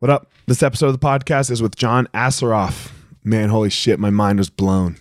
[0.00, 0.30] What up?
[0.46, 2.92] This episode of the podcast is with John Assaraf.
[3.24, 4.98] Man, holy shit, my mind was blown.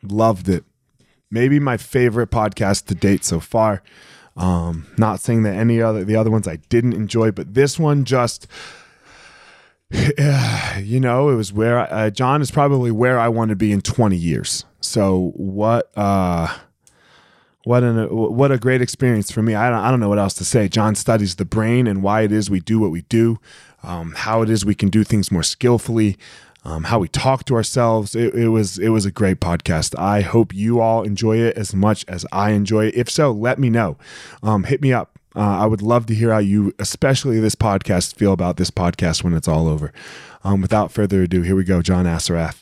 [0.00, 0.62] Loved it.
[1.28, 3.82] Maybe my favorite podcast to date so far.
[4.36, 8.04] Um, not saying that any other the other ones I didn't enjoy, but this one
[8.04, 8.46] just
[9.90, 13.80] you know, it was where uh, John is probably where I want to be in
[13.80, 14.64] 20 years.
[14.80, 16.58] So what uh
[17.64, 19.56] what an what a great experience for me.
[19.56, 20.68] I don't I don't know what else to say.
[20.68, 23.40] John studies the brain and why it is we do what we do
[23.82, 26.16] um, how it is we can do things more skillfully,
[26.64, 28.14] um, how we talk to ourselves.
[28.14, 29.98] It, it, was it was a great podcast.
[29.98, 32.94] I hope you all enjoy it as much as I enjoy it.
[32.94, 33.96] If so, let me know.
[34.42, 35.18] Um, hit me up.
[35.34, 39.24] Uh, I would love to hear how you, especially this podcast, feel about this podcast
[39.24, 39.92] when it's all over.
[40.44, 42.61] Um, without further ado, here we go, John Assaraf.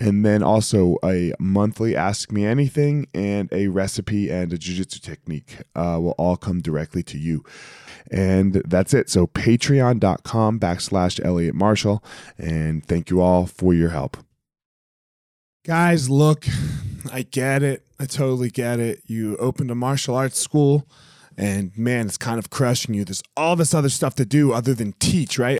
[0.00, 5.58] and then also a monthly ask me anything and a recipe and a jiu-jitsu technique
[5.76, 7.44] uh, will all come directly to you.
[8.10, 9.10] And that's it.
[9.10, 12.02] So patreon.com backslash elliot marshall.
[12.38, 14.16] And thank you all for your help.
[15.64, 16.46] Guys look
[17.12, 17.84] i get it.
[17.98, 19.02] I totally get it.
[19.06, 20.86] You opened a martial arts school
[21.36, 23.04] and man it's kind of crushing you.
[23.04, 25.59] There's all this other stuff to do other than teach right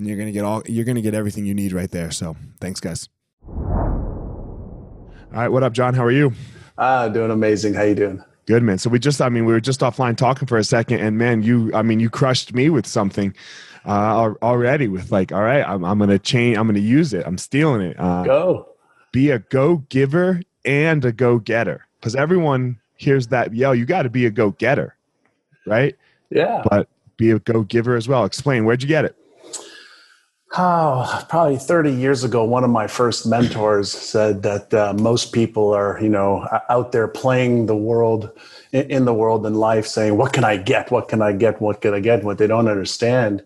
[0.00, 2.10] and you're going to get all you're going to get everything you need right there.
[2.10, 3.08] So, thanks guys.
[3.46, 5.94] All right, what up John?
[5.94, 6.32] How are you?
[6.76, 7.74] Ah, doing amazing.
[7.74, 8.24] How you doing?
[8.46, 8.78] Good, man.
[8.78, 11.42] So we just I mean, we were just offline talking for a second and man,
[11.44, 13.34] you I mean, you crushed me with something
[13.86, 17.14] uh already with like, all right, I'm I'm going to change I'm going to use
[17.14, 17.24] it.
[17.26, 18.00] I'm stealing it.
[18.00, 18.68] Uh Go.
[19.12, 24.02] Be a go giver and a go getter because everyone hears that yo you got
[24.02, 24.94] to be a go-getter
[25.66, 25.96] right
[26.28, 26.86] yeah but
[27.16, 29.16] be a go-giver as well explain where'd you get it
[30.58, 35.72] oh probably 30 years ago one of my first mentors said that uh, most people
[35.72, 38.30] are you know out there playing the world
[38.72, 40.90] in the world and life saying what can i get?
[40.90, 41.60] What can i get?
[41.60, 42.24] What can i get?
[42.24, 43.44] What they don't understand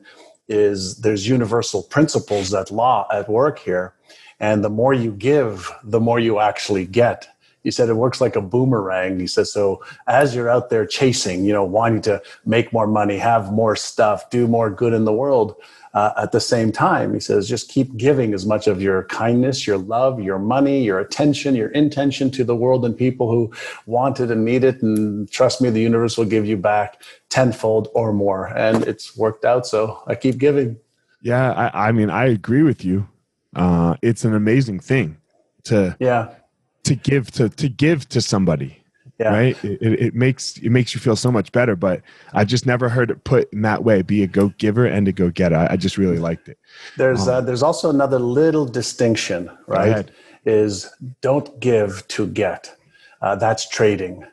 [0.48, 3.94] is there's universal principles that law at work here
[4.40, 7.28] and the more you give the more you actually get.
[7.64, 9.18] He said it works like a boomerang.
[9.18, 13.16] He says, so as you're out there chasing, you know, wanting to make more money,
[13.16, 15.56] have more stuff, do more good in the world,
[15.94, 19.66] uh, at the same time, he says, just keep giving as much of your kindness,
[19.66, 23.52] your love, your money, your attention, your intention to the world and people who
[23.86, 24.82] want it and need it.
[24.82, 28.46] And trust me, the universe will give you back tenfold or more.
[28.46, 29.66] And it's worked out.
[29.66, 30.76] So I keep giving.
[31.22, 31.52] Yeah.
[31.52, 33.08] I, I mean, I agree with you.
[33.54, 35.16] Uh, it's an amazing thing
[35.62, 36.34] to, yeah,
[36.82, 38.83] to give to, to give to somebody
[39.18, 39.28] yeah.
[39.28, 39.64] right?
[39.64, 42.02] It, it, makes it makes you feel so much better but
[42.32, 45.12] i just never heard it put in that way be a go giver and a
[45.12, 45.56] go getter.
[45.56, 46.58] I, I, just really liked it.
[46.96, 50.10] There's um, uh, there's also another little distinction right
[50.44, 50.90] is
[51.20, 52.76] don't give to get.
[53.20, 54.24] Uh, that's trading.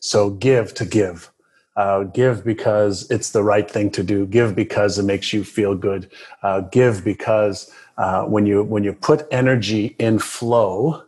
[0.00, 1.30] So give to give.
[1.76, 4.26] Uh, give because it's the right thing to do.
[4.26, 6.10] Give because it makes you feel good.
[6.42, 11.04] Uh, give because uh, when you when you put energy in flow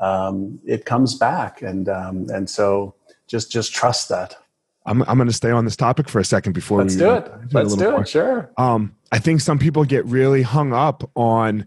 [0.00, 1.62] um, it comes back.
[1.62, 2.94] And um, and so
[3.26, 4.36] just just trust that.
[4.86, 7.14] I'm I'm going to stay on this topic for a second before let's we do
[7.14, 7.32] it.
[7.52, 8.02] Let's do more.
[8.02, 8.08] it.
[8.08, 8.50] Sure.
[8.56, 11.66] Um, I think some people get really hung up on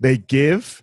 [0.00, 0.82] they give,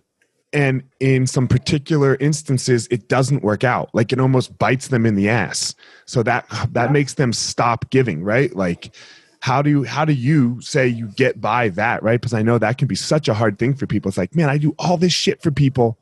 [0.52, 3.90] and in some particular instances, it doesn't work out.
[3.92, 5.74] Like it almost bites them in the ass.
[6.06, 6.92] So that that yeah.
[6.92, 8.22] makes them stop giving.
[8.24, 8.54] Right.
[8.54, 8.94] Like
[9.40, 12.58] how do you how do you say you get by that right because i know
[12.58, 14.96] that can be such a hard thing for people it's like man i do all
[14.96, 15.98] this shit for people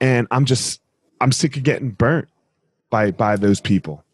[0.00, 0.80] and I'm just
[1.20, 2.28] I'm sick of getting burnt
[2.90, 4.04] by by those people,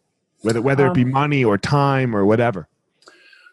[0.42, 2.68] whether whether it be um, money or time or whatever.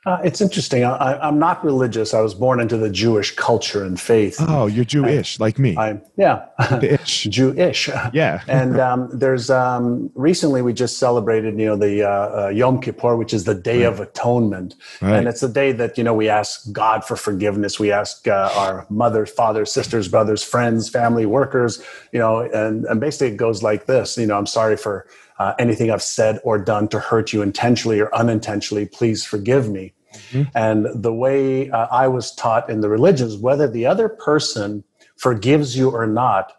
[0.07, 0.85] Uh, it's interesting.
[0.85, 2.13] I, am not religious.
[2.13, 4.37] I was born into the Jewish culture and faith.
[4.39, 5.75] Oh, you're Jewish, I, like me.
[5.75, 6.45] I'm yeah,
[7.03, 7.89] Jewish.
[8.13, 8.41] Yeah.
[8.47, 13.17] and um, there's um, recently we just celebrated, you know, the uh, uh, Yom Kippur,
[13.17, 13.91] which is the Day right.
[13.91, 15.17] of Atonement, right.
[15.17, 17.77] and it's a day that you know we ask God for forgiveness.
[17.77, 21.83] We ask uh, our mothers, fathers, sisters, brothers, friends, family, workers,
[22.13, 24.17] you know, and and basically it goes like this.
[24.17, 25.05] You know, I'm sorry for.
[25.39, 29.93] Uh, anything I've said or done to hurt you intentionally or unintentionally, please forgive me.
[30.31, 30.43] Mm-hmm.
[30.55, 34.83] And the way uh, I was taught in the religions, whether the other person
[35.15, 36.53] forgives you or not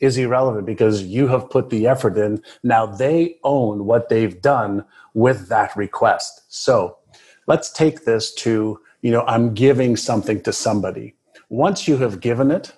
[0.00, 2.42] is irrelevant because you have put the effort in.
[2.64, 4.84] Now they own what they've done
[5.14, 6.42] with that request.
[6.48, 6.98] So
[7.46, 11.14] let's take this to, you know, I'm giving something to somebody.
[11.48, 12.72] Once you have given it,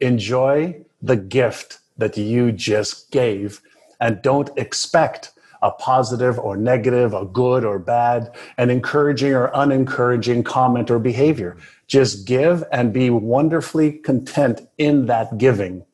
[0.00, 3.60] enjoy the gift that you just gave
[4.00, 5.32] and don't expect
[5.64, 11.56] a positive or negative, a good or bad, an encouraging or unencouraging comment or behavior.
[11.86, 15.84] Just give and be wonderfully content in that giving.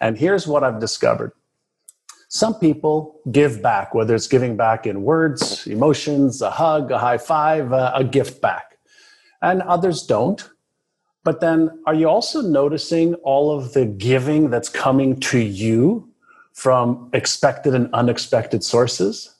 [0.00, 1.32] And here's what I've discovered
[2.30, 7.16] some people give back, whether it's giving back in words, emotions, a hug, a high
[7.16, 8.76] five, a, gift back,
[9.40, 10.48] and others don't.
[11.24, 16.07] But then, are you also noticing all of the giving that's coming to you
[16.58, 19.32] from expected and unexpected sources.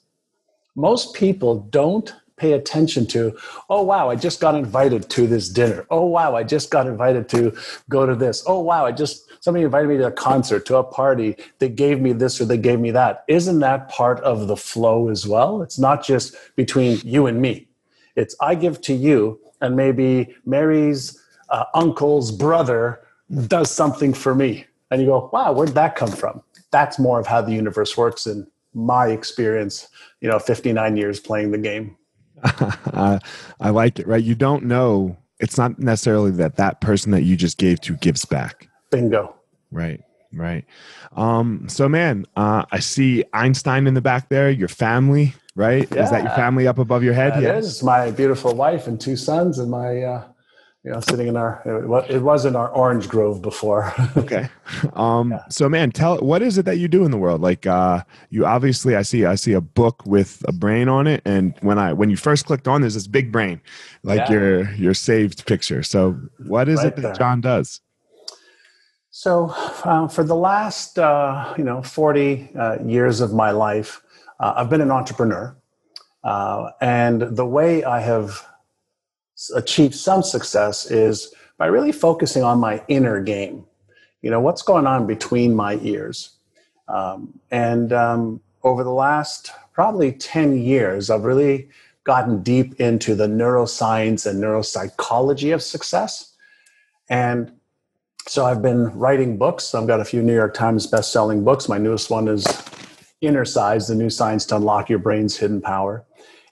[0.76, 3.36] Most people don't pay attention to,
[3.68, 5.84] oh, wow, I just got invited to this dinner.
[5.90, 7.58] Oh, wow, I just got invited to
[7.90, 8.44] go to this.
[8.46, 11.34] Oh, wow, I just, somebody invited me to a concert, to a party.
[11.58, 13.24] They gave me this or they gave me that.
[13.26, 15.60] Isn't that part of the flow as well?
[15.60, 17.66] It's not just between you and me.
[18.14, 23.00] It's I give to you, and maybe Mary's uh, uncle's brother
[23.48, 24.66] does something for me.
[24.92, 26.42] And you go, wow, where'd that come from?
[26.70, 29.88] That's more of how the universe works in my experience
[30.20, 31.96] you know 59 years playing the game.
[32.44, 33.18] I,
[33.60, 34.22] I like it right?
[34.22, 38.24] You don't know it's not necessarily that that person that you just gave to gives
[38.24, 38.68] back.
[38.90, 39.34] Bingo.
[39.70, 40.64] Right right.
[41.16, 45.88] Um so man uh i see einstein in the back there your family right?
[45.90, 46.04] Yeah.
[46.04, 47.37] is that your family up above your head?
[47.37, 47.64] It yes.
[47.66, 50.25] is my beautiful wife and two sons and my uh
[50.88, 51.61] you know, sitting in our
[52.09, 53.92] it was in our orange grove before.
[54.16, 54.49] okay.
[54.95, 55.47] Um yeah.
[55.50, 57.42] so man, tell what is it that you do in the world?
[57.42, 61.21] Like uh you obviously I see I see a book with a brain on it
[61.26, 63.61] and when I when you first clicked on there's this big brain
[64.02, 64.33] like yeah.
[64.33, 65.83] your your saved picture.
[65.83, 67.12] So what is right it that there.
[67.12, 67.83] John does?
[69.11, 69.50] So
[69.85, 74.00] uh, for the last uh, you know 40 uh, years of my life,
[74.40, 75.54] uh, I've been an entrepreneur.
[76.25, 78.47] Uh, and the way I have
[79.54, 83.64] achieve some success is by really focusing on my inner game.
[84.23, 86.30] You know, what's going on between my ears.
[86.88, 91.68] Um, and um, over the last probably 10 years, I've really
[92.04, 96.35] gotten deep into the neuroscience and neuropsychology of success.
[97.09, 97.52] And
[98.26, 99.75] so I've been writing books.
[99.75, 101.68] I've got a few New York Times best-selling books.
[101.68, 102.45] My newest one is
[103.23, 106.04] Innercise, the new science to unlock your brain's hidden power.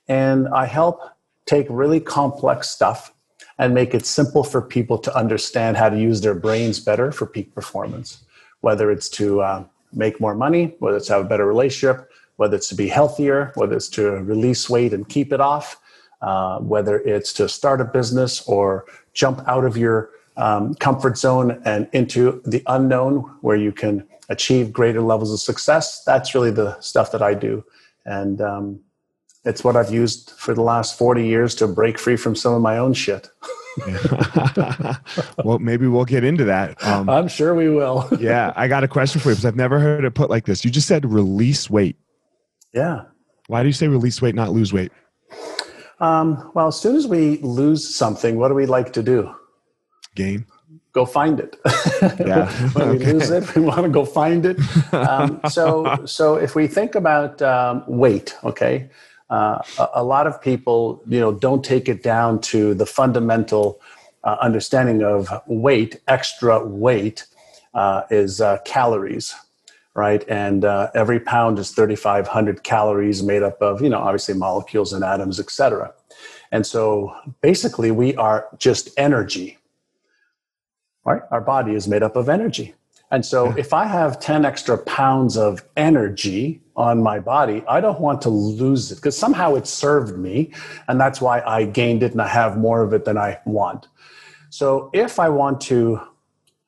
[0.07, 1.01] And I help
[1.47, 3.13] take really complex stuff
[3.57, 7.25] and make it simple for people to understand how to use their brains better for
[7.25, 8.25] peak performance,
[8.61, 9.63] whether it's to uh,
[9.93, 13.51] make more money, whether it's to have a better relationship, whether it's to be healthier,
[13.55, 15.81] whether it's to release weight and keep it off,
[16.21, 21.59] uh, whether it's to start a business or jump out of your um, comfort zone
[21.65, 26.03] and into the unknown where you can achieve greater levels of success.
[26.03, 27.63] That's really the stuff that I do.
[28.05, 28.79] And um,
[29.47, 32.61] it's what I've used for the last 40 years to break free from some of
[32.61, 33.29] my own shit.
[35.43, 36.83] well, maybe we'll get into that.
[36.83, 38.09] Um, I'm sure we will.
[38.19, 40.65] yeah, I got a question for you because I've never heard it put like this.
[40.65, 41.95] You just said release weight.
[42.73, 43.03] Yeah.
[43.47, 44.91] Why do you say release weight, not lose weight?
[45.99, 49.33] Um, well, as soon as we lose something, what do we like to do?
[50.15, 50.45] Gain.
[50.91, 51.55] Go find it.
[52.19, 52.51] Yeah.
[52.73, 54.57] when we lose it, we want to go find it.
[54.93, 58.89] Um, so, so if we think about um, weight, okay,
[59.29, 59.61] uh,
[59.93, 63.81] a, lot of people, you know, don't take it down to the fundamental
[64.23, 65.99] uh, understanding of weight.
[66.07, 67.25] Extra weight
[67.73, 69.35] uh, is uh, calories,
[69.95, 70.23] right?
[70.29, 75.03] And uh, every pound is 3,500 calories, made up of, you know, obviously molecules and
[75.03, 75.93] atoms, etc.
[76.51, 79.57] And so, basically, we are just energy.
[81.03, 81.21] Right?
[81.31, 82.73] Our body is made up of energy.
[83.09, 88.01] And so, if I have 10 extra pounds of energy on my body, I don't
[88.01, 90.51] want to lose it because somehow it served me.
[90.89, 93.87] And that's why I gained it and I have more of it than I want.
[94.49, 96.01] So, if I want to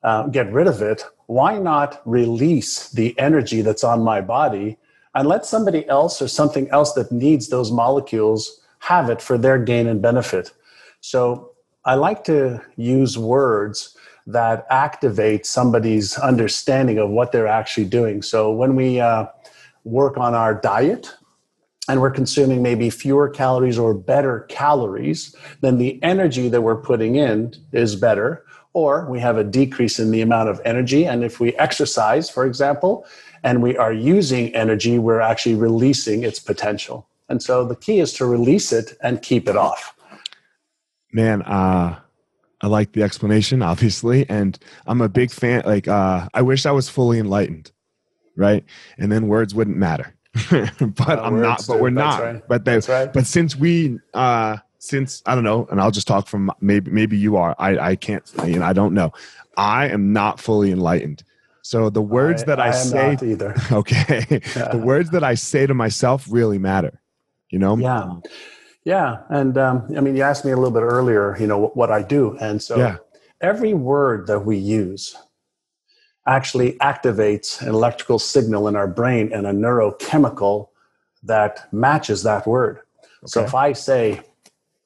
[0.03, 4.77] uh, get rid of it, why not release the energy that's on my body
[5.15, 9.58] and let somebody else or something else that needs those molecules have it for their
[9.58, 10.53] gain and benefit?
[11.01, 11.51] So,
[11.84, 13.98] I like to use words
[14.32, 18.22] that activate somebody's understanding of what they're actually doing.
[18.22, 19.26] So when we uh,
[19.84, 21.14] work on our diet
[21.88, 27.16] and we're consuming maybe fewer calories or better calories, then the energy that we're putting
[27.16, 28.46] in is better.
[28.74, 31.06] Or we have a decrease in the amount of energy.
[31.06, 33.06] And if we exercise, for example,
[33.44, 37.08] and we are using energy, we're actually releasing its potential.
[37.30, 39.96] And so the key is to release it and keep it off.
[41.12, 42.00] Man, uh,
[42.62, 45.63] I like the explanation, obviously, and I'm a big fan.
[45.66, 47.72] Like, uh, I wish I was fully enlightened,
[48.36, 48.63] right?
[48.98, 50.16] And then words wouldn't matter.
[50.51, 51.63] but uh, I'm not.
[51.68, 52.22] But we're not.
[52.22, 52.48] Right.
[52.48, 52.80] But they.
[52.80, 53.12] Right.
[53.12, 57.18] But since we, uh, since I don't know, and I'll just talk from maybe maybe
[57.18, 57.56] you are.
[57.58, 58.24] I I can't.
[58.46, 59.12] You know, I don't know.
[59.58, 61.24] I am not fully enlightened.
[61.62, 63.56] So the words I, that I, I say, either.
[63.72, 64.25] Okay,
[64.56, 64.70] yeah.
[64.70, 67.01] the words that I say to myself really matter.
[67.50, 67.78] You know.
[67.78, 68.13] Yeah.
[68.86, 71.92] Yeah, and um, I mean, you asked me a little bit earlier, you know, what
[71.92, 72.98] I do, and so yeah.
[73.42, 75.16] every word that we use
[76.28, 80.70] actually activates an electrical signal in our brain and a neurochemical
[81.24, 82.78] that matches that word.
[82.78, 83.28] Okay.
[83.28, 84.22] So if I say,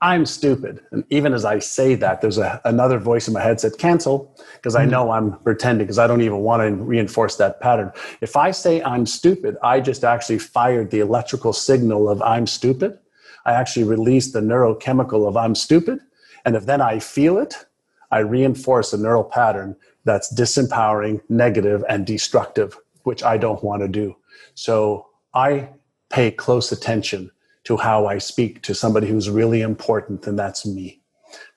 [0.04, 0.82] I'm stupid.
[0.92, 4.38] And even as I say that, there's a, another voice in my head said, cancel,
[4.56, 4.92] because I hmm.
[4.92, 7.92] know I'm pretending, because I don't even want to reinforce that pattern.
[8.20, 13.00] If I say I'm stupid, I just actually fired the electrical signal of I'm stupid.
[13.46, 16.00] I actually release the neurochemical of I'm stupid.
[16.46, 17.66] And if then I feel it,
[18.12, 23.88] I reinforce a neural pattern that's disempowering, negative, and destructive, which I don't want to
[23.88, 24.16] do.
[24.56, 25.70] So I
[26.10, 27.32] pay close attention
[27.64, 31.02] to how I speak to somebody who's really important, and that's me,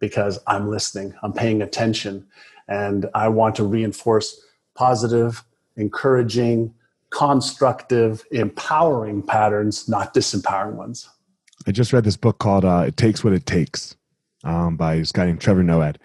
[0.00, 2.26] because I'm listening, I'm paying attention,
[2.68, 4.40] and I want to reinforce
[4.74, 5.44] positive,
[5.76, 6.72] encouraging,
[7.10, 11.08] constructive, empowering patterns, not disempowering ones.
[11.66, 13.96] I just read this book called uh, "It Takes What It Takes"
[14.44, 15.96] um, by this guy named Trevor Moawad,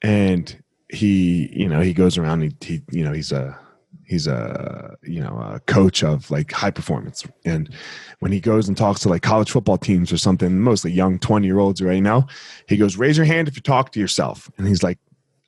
[0.00, 2.42] and he, you know, he goes around.
[2.42, 3.58] He, he, you know, he's a
[4.04, 7.74] he's a you know a coach of like high performance, and
[8.20, 11.46] when he goes and talks to like college football teams or something, mostly young twenty
[11.46, 12.26] year olds right now,
[12.68, 14.98] he goes, "Raise your hand if you talk to yourself," and he's like,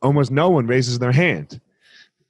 [0.02, 1.61] almost no one raises their hand.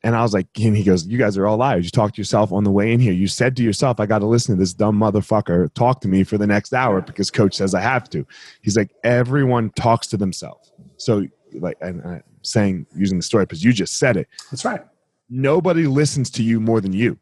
[0.05, 1.87] And I was like, and he goes, You guys are all liars.
[1.87, 3.15] You talked to yourself on the way in here.
[3.15, 6.25] You said to yourself, I got to listen to this dumb motherfucker talk to me
[6.25, 8.27] for the next hour because coach says I have to.
[8.61, 10.71] He's like, Everyone talks to themselves.
[10.99, 14.29] So, like, and I'm saying, using the story because you just said it.
[14.51, 14.83] That's right.
[15.31, 17.19] Nobody listens to you more than you.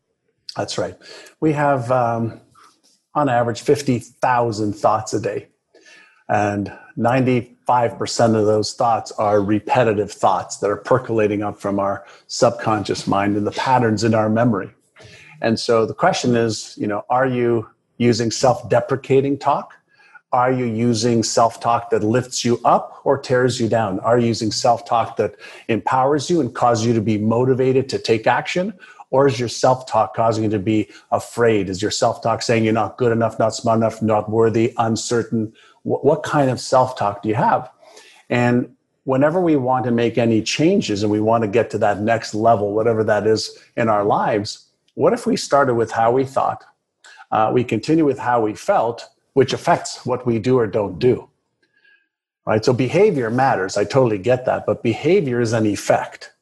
[0.57, 0.97] That's right.
[1.41, 2.41] We have, um,
[3.15, 5.49] on average, 50,000 thoughts a day.
[6.33, 13.07] And 95% of those thoughts are repetitive thoughts that are percolating up from our subconscious
[13.07, 14.71] mind and the patterns in our memory.
[15.43, 19.75] And so the question is, you know, are you using self-deprecating talk?
[20.33, 24.01] Are you using self-talk that lifts you up or tears you down?
[24.01, 25.35] Are you using self-talk that
[25.69, 28.73] empowers you and causes you to be motivated to take action?
[29.11, 31.69] Or is your self talk causing you to be afraid?
[31.69, 35.53] Is your self talk saying you're not good enough, not smart enough, not worthy, uncertain,
[35.83, 37.71] what, what kind of self talk do you have?
[38.31, 38.75] And
[39.05, 42.35] whenever we want to make any changes and we want to get to that next
[42.35, 46.65] level, whatever that is in our lives, what if we started with how we thought?
[47.31, 51.29] Uh, we continue with how we felt, which affects what we do or don't do.
[52.47, 52.65] Right?
[52.65, 53.77] So behavior matters.
[53.77, 54.67] I totally get that.
[54.67, 56.33] But behavior is an effect.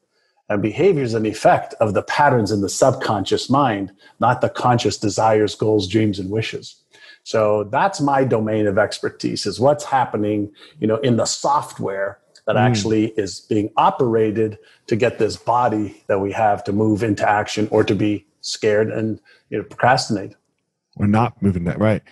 [0.49, 4.99] And behavior is an effect of the patterns in the subconscious mind, not the conscious
[4.99, 6.80] desires, goals, dreams, and wishes.
[7.25, 12.57] So that's my domain of expertise is what's happening, you know, in the software that
[12.57, 12.61] mm.
[12.61, 17.69] actually is being operated to get this body that we have to move into action
[17.71, 20.35] or to be scared and you know procrastinate.
[20.97, 22.03] We're not moving that right.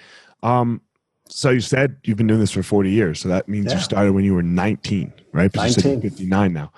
[0.43, 0.81] Um,
[1.29, 3.21] so you said you've been doing this for 40 years.
[3.21, 3.75] So that means yeah.
[3.75, 5.53] you started when you were 19, right?
[5.53, 5.67] But 19.
[5.67, 6.73] you said 59 now.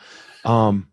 [0.45, 0.89] Um,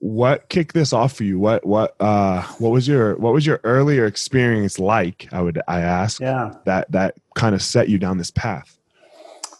[0.00, 1.38] what kicked this off for you?
[1.38, 5.28] What what uh what was your what was your earlier experience like?
[5.32, 6.20] I would I ask.
[6.20, 6.54] Yeah.
[6.64, 8.78] That that kind of set you down this path.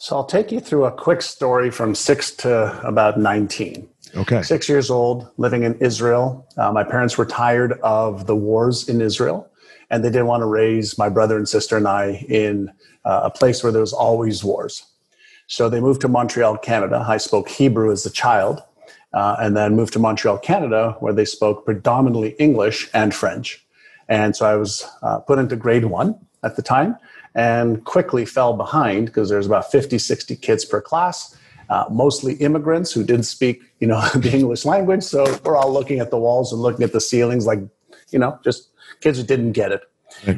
[0.00, 3.88] So I'll take you through a quick story from six to about 19.
[4.16, 4.42] Okay.
[4.42, 6.46] Six years old, living in Israel.
[6.56, 9.50] Uh, my parents were tired of the wars in Israel,
[9.90, 12.70] and they didn't want to raise my brother and sister and I in
[13.04, 14.84] uh, a place where there was always wars.
[15.48, 17.04] So they moved to Montreal, Canada.
[17.06, 18.62] I spoke Hebrew as a child,
[19.12, 23.64] uh, and then moved to Montreal, Canada, where they spoke predominantly English and French.
[24.08, 26.96] And so I was uh, put into grade one at the time
[27.34, 31.36] and quickly fell behind because there's about 50, 60 kids per class
[31.68, 35.02] uh, mostly immigrants who didn't speak, you know, the English language.
[35.02, 37.60] So we're all looking at the walls and looking at the ceilings, like,
[38.10, 39.82] you know, just kids who didn't get it.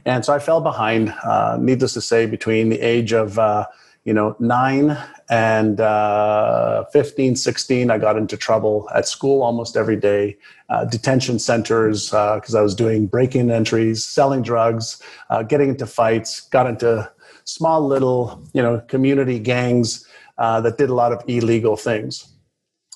[0.05, 1.15] And so I fell behind.
[1.25, 3.67] Uh, needless to say, between the age of uh,
[4.05, 4.97] you know nine
[5.29, 10.37] and uh, 15, 16, I got into trouble at school almost every day.
[10.69, 15.87] Uh, detention centers because uh, I was doing break-in entries, selling drugs, uh, getting into
[15.87, 17.11] fights, got into
[17.45, 20.07] small little you know community gangs
[20.39, 22.27] uh, that did a lot of illegal things.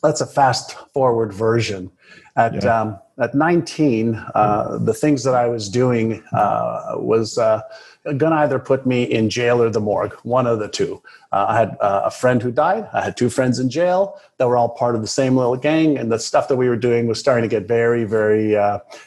[0.02, 1.90] That's a fast forward version.
[2.36, 2.80] At yeah.
[2.80, 7.60] um, at 19, uh, the things that I was doing uh, was uh,
[8.04, 11.02] going to either put me in jail or the morgue, one of the two.
[11.32, 12.88] Uh, I had uh, a friend who died.
[12.92, 15.96] I had two friends in jail that were all part of the same little gang,
[15.96, 18.56] and the stuff that we were doing was starting to get very, very,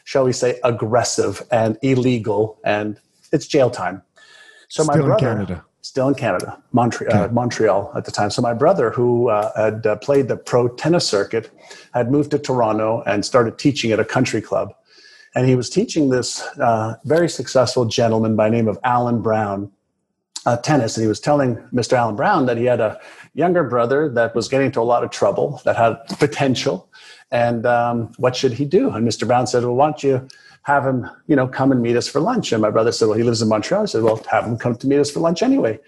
[0.04, 3.00] shall we say, aggressive and illegal, and
[3.32, 4.02] it's jail time.
[4.70, 8.30] So Still my brother, Canada still in Canada, Montreal, uh, Montreal at the time.
[8.30, 11.50] So my brother, who uh, had uh, played the pro tennis circuit,
[11.94, 14.76] had moved to Toronto and started teaching at a country club.
[15.38, 19.72] And he was teaching this uh, very successful gentleman by name of Alan Brown
[20.48, 20.98] uh, tennis.
[20.98, 21.94] And he was telling Mr.
[21.94, 23.00] Alan Brown that he had a
[23.36, 26.90] younger brother that was getting into a lot of trouble, that had potential.
[27.30, 28.90] And um, what should he do?
[28.90, 29.28] And Mr.
[29.28, 30.28] Brown said, Well, why don't you
[30.64, 32.52] have him, you know, come and meet us for lunch.
[32.52, 33.84] And my brother said, well, he lives in Montreal.
[33.84, 35.80] I said, well, have him come to meet us for lunch anyway.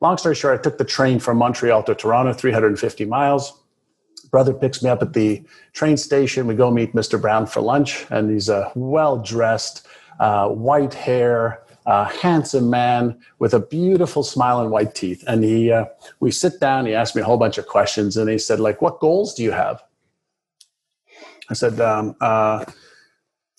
[0.00, 3.59] Long story short, I took the train from Montreal to Toronto, 350 miles.
[4.30, 6.46] Brother picks me up at the train station.
[6.46, 7.20] We go meet Mr.
[7.20, 9.86] Brown for lunch, and he's a well dressed,
[10.20, 15.24] uh, white hair, uh, handsome man with a beautiful smile and white teeth.
[15.26, 15.86] And he, uh,
[16.20, 16.86] we sit down.
[16.86, 19.42] He asked me a whole bunch of questions, and he said, like, what goals do
[19.42, 19.82] you have?
[21.48, 22.64] I said, um, uh,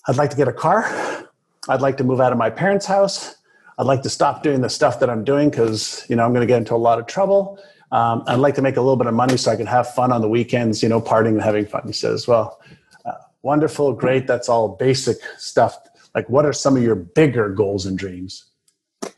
[0.08, 1.28] I'd like to get a car.
[1.68, 3.36] I'd like to move out of my parents' house.
[3.78, 6.46] I'd like to stop doing the stuff that I'm doing because you know I'm going
[6.46, 7.58] to get into a lot of trouble.
[7.92, 10.12] Um, I'd like to make a little bit of money so I can have fun
[10.12, 11.82] on the weekends, you know, partying and having fun.
[11.86, 12.58] He says, "Well,
[13.04, 14.26] uh, wonderful, great.
[14.26, 15.78] That's all basic stuff.
[16.14, 18.46] Like, what are some of your bigger goals and dreams?"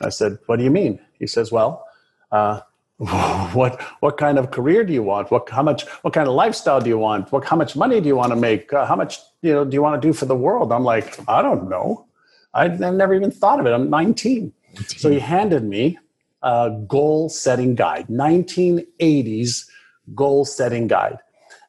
[0.00, 1.86] I said, "What do you mean?" He says, "Well,
[2.32, 2.60] uh,
[2.98, 6.80] what what kind of career do you want what how much what kind of lifestyle
[6.80, 9.18] do you want what how much money do you want to make uh, how much
[9.42, 12.06] you know do you want to do for the world i'm like i don't know
[12.54, 14.52] I, have never even thought of it i'm 19
[14.86, 15.98] so he handed me
[16.44, 19.66] a goal setting guide 1980s
[20.14, 21.18] goal setting guide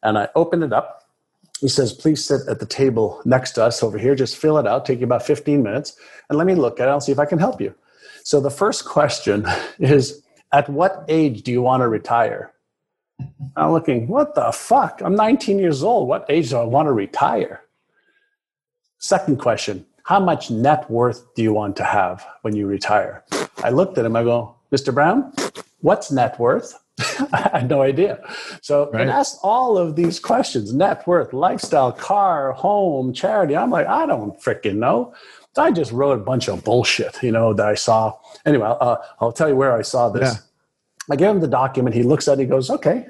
[0.03, 1.09] and i opened it up
[1.59, 4.67] he says please sit at the table next to us over here just fill it
[4.67, 5.97] out take you about 15 minutes
[6.29, 7.73] and let me look at it i'll see if i can help you
[8.25, 9.45] so the first question
[9.79, 12.51] is at what age do you want to retire?
[13.55, 15.01] I'm looking, what the fuck?
[15.03, 16.07] I'm 19 years old.
[16.07, 17.61] What age do I want to retire?
[18.97, 23.23] Second question How much net worth do you want to have when you retire?
[23.63, 24.93] I looked at him, I go, Mr.
[24.93, 25.33] Brown,
[25.81, 26.73] what's net worth?
[27.33, 28.19] I had no idea.
[28.61, 29.07] So right.
[29.07, 33.55] asked all of these questions net worth, lifestyle, car, home, charity.
[33.55, 35.13] I'm like, I don't freaking know.
[35.55, 38.17] So I just wrote a bunch of bullshit, you know, that I saw.
[38.45, 40.33] Anyway, uh, I'll tell you where I saw this.
[40.33, 40.39] Yeah.
[41.13, 41.95] I gave him the document.
[41.95, 42.43] He looks at it.
[42.43, 43.07] He goes, okay,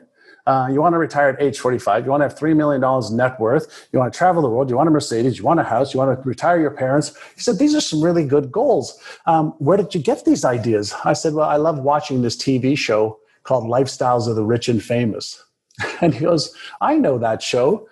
[0.48, 2.06] uh, you want to retire at age 45.
[2.06, 3.88] You want to have $3 million net worth.
[3.92, 4.70] You want to travel the world.
[4.70, 5.38] You want a Mercedes.
[5.38, 5.94] You want a house.
[5.94, 7.16] You want to retire your parents.
[7.36, 9.00] He said, these are some really good goals.
[9.26, 10.94] Um, where did you get these ideas?
[11.04, 14.84] I said, well, I love watching this TV show called Lifestyles of the Rich and
[14.84, 15.42] Famous.
[16.02, 17.88] And he goes, I know that show.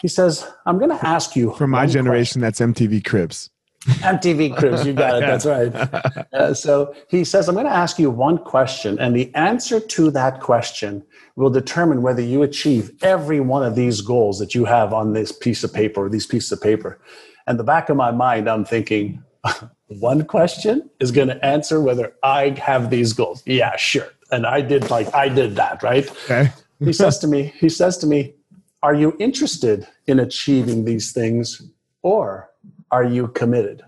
[0.00, 1.52] He says, I'm going to ask you.
[1.52, 2.40] For my generation, question.
[2.40, 3.50] that's MTV Cribs.
[4.02, 5.26] MTV Cribs, you got it.
[5.26, 5.72] That's right.
[6.32, 10.10] Uh, so he says, I'm going to ask you one question, and the answer to
[10.12, 11.04] that question
[11.36, 15.30] will determine whether you achieve every one of these goals that you have on this
[15.30, 16.98] piece of paper or these pieces of paper.
[17.46, 19.22] And the back of my mind, I'm thinking,
[19.86, 23.42] one question is going to answer whether I have these goals.
[23.44, 24.08] Yeah, sure.
[24.30, 26.08] And I did like I did that, right?
[26.24, 26.50] Okay.
[26.78, 28.34] he says to me, he says to me,
[28.82, 31.62] are you interested in achieving these things
[32.02, 32.51] or
[32.92, 33.82] are you committed?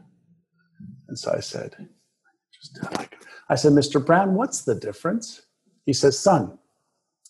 [1.09, 1.77] And so I said,
[3.49, 4.05] I said, Mr.
[4.05, 5.43] Brown, what's the difference?
[5.85, 6.59] He says, son,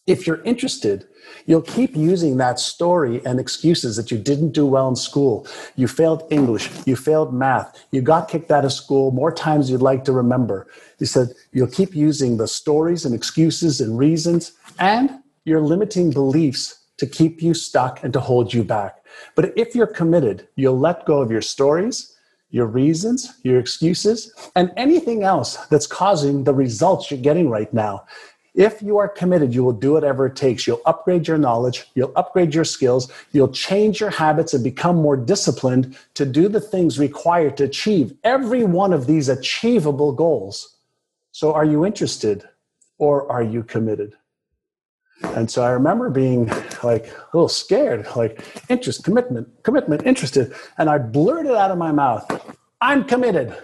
[0.07, 1.07] if you're interested,
[1.47, 5.47] you'll keep using that story and excuses that you didn't do well in school.
[5.77, 9.83] You failed English, you failed math, you got kicked out of school more times you'd
[9.83, 10.69] like to remember.
[10.99, 15.11] He said, you'll keep using the stories and excuses and reasons and
[15.45, 19.04] your limiting beliefs to keep you stuck and to hold you back.
[19.35, 22.17] But if you're committed, you'll let go of your stories,
[22.51, 28.05] your reasons, your excuses, and anything else that's causing the results you're getting right now.
[28.55, 30.65] If you are committed, you will do whatever it takes.
[30.65, 35.17] You'll upgrade your knowledge, you'll upgrade your skills, you'll change your habits and become more
[35.17, 40.77] disciplined to do the things required to achieve every one of these achievable goals.
[41.33, 42.49] So, are you interested
[42.99, 44.15] or are you committed?
[45.37, 46.47] And so I remember being
[46.83, 50.55] like a little scared, like interest, commitment, commitment, interested.
[50.79, 52.25] And I blurted out of my mouth,
[52.81, 53.57] I'm committed.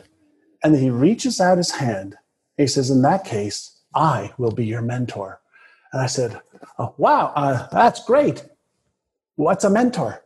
[0.63, 2.17] And he reaches out his hand.
[2.57, 5.41] He says, In that case, I will be your mentor.
[5.93, 6.41] And I said,
[6.79, 8.45] oh, Wow, uh, that's great.
[9.37, 10.23] What's a mentor?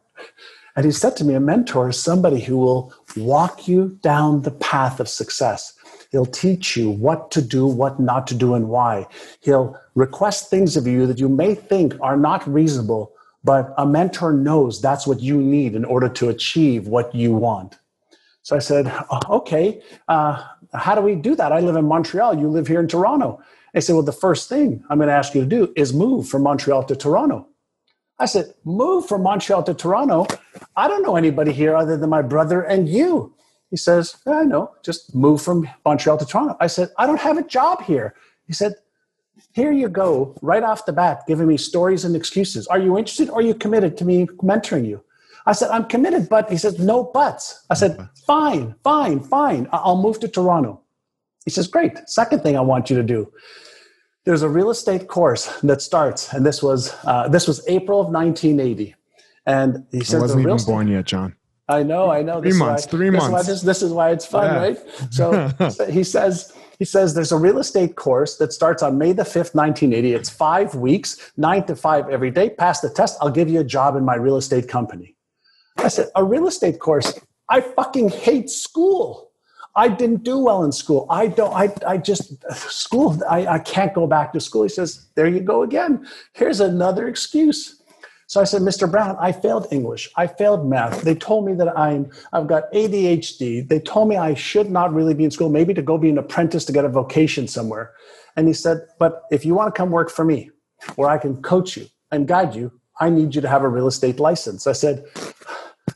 [0.77, 4.51] And he said to me, A mentor is somebody who will walk you down the
[4.51, 5.75] path of success.
[6.14, 9.09] He'll teach you what to do, what not to do, and why.
[9.40, 14.33] He'll request things of you that you may think are not reasonable, but a mentor
[14.33, 17.79] knows that's what you need in order to achieve what you want.
[18.42, 20.40] So I said, oh, okay, uh,
[20.72, 21.50] how do we do that?
[21.50, 22.38] I live in Montreal.
[22.38, 23.42] You live here in Toronto.
[23.72, 26.29] They said, well, the first thing I'm going to ask you to do is move
[26.29, 27.48] from Montreal to Toronto.
[28.20, 30.29] I said, move from Montreal to Toronto.
[30.77, 33.35] I don't know anybody here other than my brother and you.
[33.70, 36.57] He says, yeah, I know, just move from Montreal to Toronto.
[36.61, 38.14] I said, I don't have a job here.
[38.46, 38.74] He said,
[39.53, 42.66] here you go, right off the bat, giving me stories and excuses.
[42.68, 45.03] Are you interested or are you committed to me mentoring you?
[45.46, 47.64] I said, I'm committed, but he says, no buts.
[47.68, 49.68] I said, fine, fine, fine.
[49.72, 50.81] I'll move to Toronto.
[51.44, 52.09] He says, great.
[52.09, 53.31] Second thing I want you to do.
[54.24, 58.07] There's a real estate course that starts, and this was uh, this was April of
[58.07, 58.94] 1980.
[59.44, 61.37] And he says, I wasn't even born yet, John.
[61.68, 62.40] I know, I know.
[62.40, 63.46] Three this months, why, three this months.
[63.46, 64.59] This, this, is why it's fun, yeah.
[64.59, 64.79] right?
[65.11, 69.22] So he says, he says there's a real estate course that starts on May the
[69.22, 70.12] 5th, 1980.
[70.12, 72.50] It's five weeks, nine to five every day.
[72.50, 75.16] Pass the test, I'll give you a job in my real estate company.
[75.79, 77.18] I said, a real estate course?
[77.48, 79.31] I fucking hate school.
[79.77, 81.07] I didn't do well in school.
[81.11, 84.62] I don't, I, I just, school, I, I can't go back to school.
[84.62, 86.07] He says, there you go again.
[86.33, 87.83] Here's another excuse.
[88.27, 88.91] So I said, Mr.
[88.91, 90.11] Brown, I failed English.
[90.17, 91.03] I failed math.
[91.03, 93.69] They told me that I'm, I've got ADHD.
[93.69, 96.19] They told me I should not really be in school, maybe to go be an
[96.19, 97.93] apprentice to get a vocation somewhere.
[98.37, 100.51] And he said, but if you want to come work for me,
[100.97, 103.87] where I can coach you and guide you, I need you to have a real
[103.87, 104.67] estate license.
[104.67, 105.05] I said,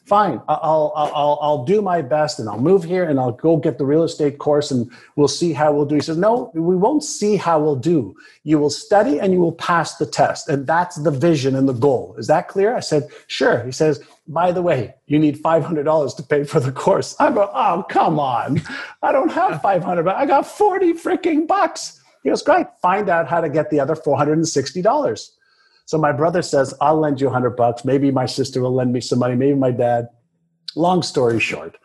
[0.09, 3.79] fine, I'll, I'll, I'll do my best and I'll move here and I'll go get
[3.79, 5.97] the real estate course and we'll see how we'll do.
[5.97, 8.17] He says, no, we won't see how we'll do.
[8.43, 10.49] You will study and you will pass the test.
[10.49, 12.15] And that's the vision and the goal.
[12.19, 12.75] Is that clear?
[12.75, 13.63] I said, sure.
[13.65, 17.15] He says, by the way, you need $500 to pay for the course.
[17.21, 18.63] I go, oh, come on.
[19.03, 22.01] I don't have 500, but I got 40 freaking bucks.
[22.23, 22.67] He goes, great.
[22.83, 25.31] Find out how to get the other $460.
[25.89, 27.83] So my brother says, I'll lend you a hundred bucks.
[27.83, 29.35] Maybe my sister will lend me some money.
[29.35, 30.09] Maybe my dad.
[30.77, 31.79] Long story short,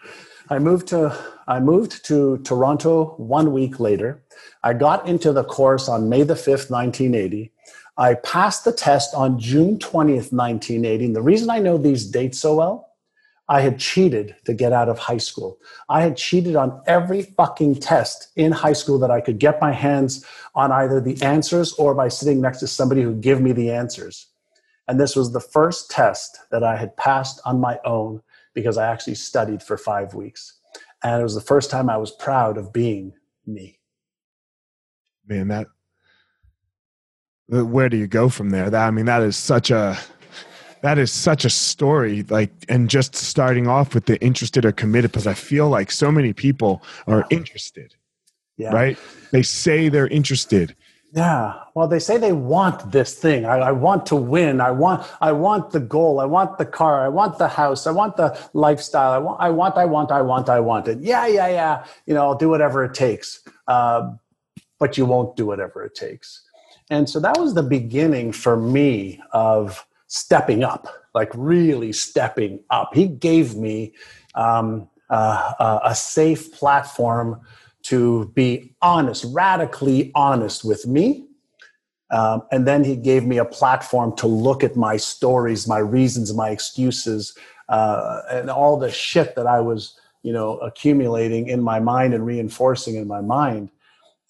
[0.50, 4.22] I moved to I moved to Toronto one week later.
[4.62, 7.54] I got into the course on May the 5th, 1980.
[7.98, 11.06] I passed the test on June 20th, 1980.
[11.06, 12.90] And the reason I know these dates so well
[13.50, 15.60] I had cheated to get out of high school.
[15.90, 19.74] I had cheated on every fucking test in high school that I could get my
[19.74, 20.26] hands
[20.56, 24.28] on either the answers or by sitting next to somebody who give me the answers.
[24.88, 28.22] And this was the first test that I had passed on my own
[28.54, 30.60] because I actually studied for five weeks.
[31.04, 33.14] And it was the first time I was proud of being
[33.46, 33.80] me.
[35.28, 35.68] Man, that
[37.48, 38.70] where do you go from there?
[38.70, 39.98] That I mean, that is such a
[40.84, 45.12] that is such a story like and just starting off with the interested or committed
[45.12, 47.96] because i feel like so many people are interested
[48.58, 48.72] yeah.
[48.72, 49.00] right
[49.32, 50.76] they say they're interested
[51.16, 51.60] Yeah.
[51.76, 53.46] Well, they say they want this thing.
[53.46, 54.60] I, I, want to win.
[54.60, 55.06] I want.
[55.22, 56.20] I want the goal.
[56.20, 57.06] I want the car.
[57.06, 57.86] I want the house.
[57.86, 59.12] I want the lifestyle.
[59.14, 59.40] I want.
[59.40, 59.78] I want.
[59.78, 60.12] I want.
[60.12, 60.50] I want.
[60.50, 60.98] I want it.
[61.02, 61.86] Yeah, yeah, yeah.
[62.08, 63.44] You know, I'll do whatever it takes.
[63.68, 64.14] Uh,
[64.80, 66.42] but you won't do whatever it takes.
[66.90, 72.94] And so that was the beginning for me of stepping up, like really stepping up.
[72.94, 73.94] He gave me
[74.36, 77.42] um, uh, a safe platform
[77.84, 81.26] to be honest, radically honest with me.
[82.12, 86.34] Um, and then he gave me a platform to look at my stories, my reasons,
[86.34, 87.36] my excuses,
[87.70, 92.24] uh, and all the shit that I was, you know, accumulating in my mind and
[92.26, 93.70] reinforcing in my mind.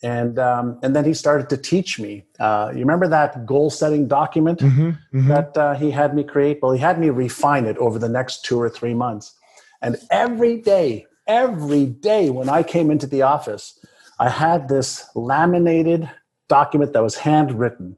[0.03, 2.25] And um, and then he started to teach me.
[2.39, 5.27] Uh, you remember that goal setting document mm-hmm, mm-hmm.
[5.29, 6.59] that uh, he had me create?
[6.61, 9.33] Well, he had me refine it over the next two or three months.
[9.81, 13.79] And every day every day when I came into the office,
[14.19, 16.09] I had this laminated
[16.47, 17.97] document that was handwritten.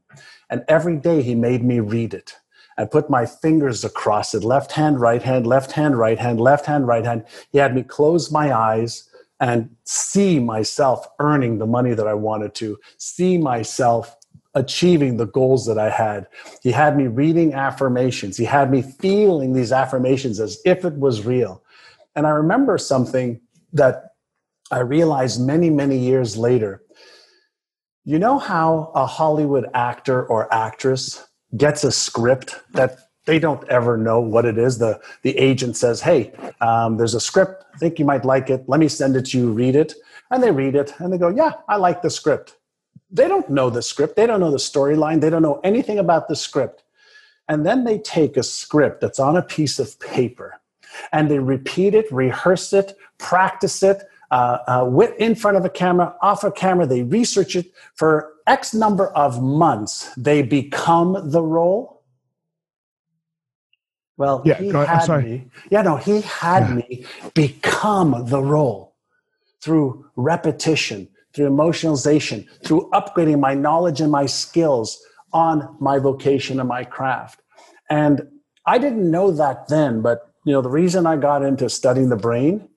[0.50, 2.36] And every day he made me read it.
[2.78, 6.66] I put my fingers across it left hand, right hand, left hand, right hand, left
[6.66, 7.24] hand, right hand.
[7.52, 9.10] He had me close my eyes
[9.40, 14.16] and see myself earning the money that I wanted to, see myself
[14.54, 16.28] achieving the goals that I had.
[16.64, 18.38] He had me reading affirmations.
[18.38, 21.62] He had me feeling these affirmations as if it was real.
[22.16, 23.42] And I remember something
[23.74, 24.12] that
[24.72, 26.82] I realized many, many years later.
[28.06, 33.98] You know how a Hollywood actor or actress gets a script that they don't ever
[33.98, 34.78] know what it is.
[34.78, 37.66] The, the agent says, Hey, um, there's a script.
[37.74, 38.64] I think you might like it.
[38.68, 39.94] Let me send it to you, read it.
[40.32, 42.58] And they read it and they go, Yeah, I like the script.
[43.12, 44.16] They don't know the script.
[44.16, 45.22] They don't know the storyline.
[45.22, 46.84] They don't know anything about the script.
[47.48, 50.60] And then they take a script that's on a piece of paper
[51.12, 56.16] and they repeat it, rehearse it, practice it uh, uh, in front of a camera,
[56.22, 56.86] off a camera.
[56.86, 60.12] They research it for X number of months.
[60.16, 61.95] They become the role.
[64.18, 65.48] Well, yeah, he had me.
[65.70, 66.76] Yeah, no, he had yeah.
[66.76, 68.96] me become the role
[69.62, 75.02] through repetition, through emotionalization, through upgrading my knowledge and my skills
[75.34, 77.42] on my vocation and my craft.
[77.90, 78.22] And
[78.66, 82.16] I didn't know that then, but you know, the reason I got into studying the
[82.16, 82.70] brain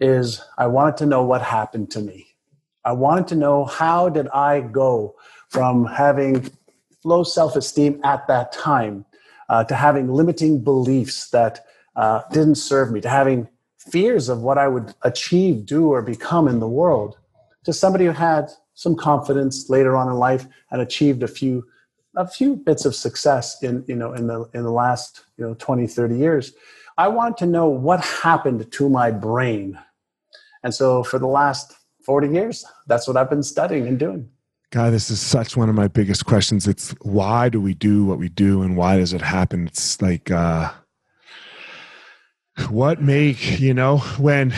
[0.00, 2.28] is I wanted to know what happened to me.
[2.84, 5.16] I wanted to know how did I go
[5.50, 6.50] from having
[7.04, 9.04] low self-esteem at that time
[9.48, 11.64] uh, to having limiting beliefs that
[11.96, 16.48] uh, didn't serve me, to having fears of what I would achieve, do, or become
[16.48, 17.18] in the world,
[17.64, 21.64] to somebody who had some confidence later on in life and achieved a few
[22.16, 25.54] a few bits of success in you know in the in the last you know
[25.54, 26.52] 20 30 years
[26.98, 29.78] I want to know what happened to my brain.
[30.64, 31.72] And so for the last
[32.04, 34.28] 40 years, that's what I've been studying and doing.
[34.70, 36.68] God, this is such one of my biggest questions.
[36.68, 39.66] It's why do we do what we do and why does it happen?
[39.66, 40.70] It's like, uh,
[42.68, 44.52] what make, you know, when,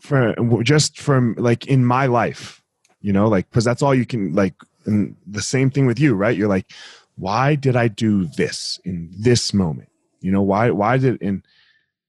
[0.00, 2.62] for just from like in my life,
[3.00, 4.54] you know, like, because that's all you can, like,
[4.84, 6.36] and the same thing with you, right?
[6.36, 6.70] You're like,
[7.16, 9.88] why did I do this in this moment?
[10.20, 11.42] You know, why why did in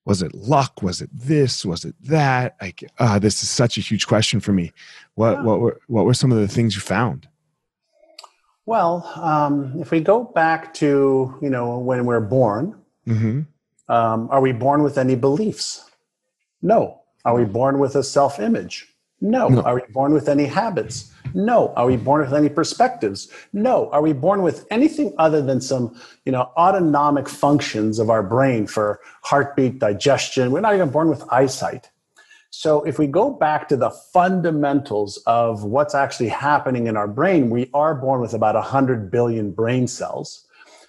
[0.06, 0.82] was it luck?
[0.82, 1.66] Was it this?
[1.66, 2.56] Was it that?
[2.62, 4.72] Like, uh, this is such a huge question for me.
[5.16, 5.44] What yeah.
[5.44, 7.28] what were what were some of the things you found?
[8.66, 12.76] Well, um, if we go back to you know when we're born,
[13.08, 13.42] mm-hmm.
[13.92, 15.90] um, are we born with any beliefs?
[16.62, 17.02] No.
[17.26, 18.88] Are we born with a self image?
[19.22, 19.48] No.
[19.48, 19.62] no.
[19.62, 21.12] Are we born with any habits?
[21.34, 21.74] No.
[21.76, 23.30] Are we born with any perspectives?
[23.54, 23.90] No.
[23.92, 28.68] Are we born with anything other than some, you know, autonomic functions of our brain
[28.68, 30.52] for heartbeat, digestion?
[30.52, 31.90] We're not even born with eyesight.
[32.58, 37.50] So if we go back to the fundamentals of what's actually happening in our brain,
[37.50, 40.48] we are born with about 100 billion brain cells.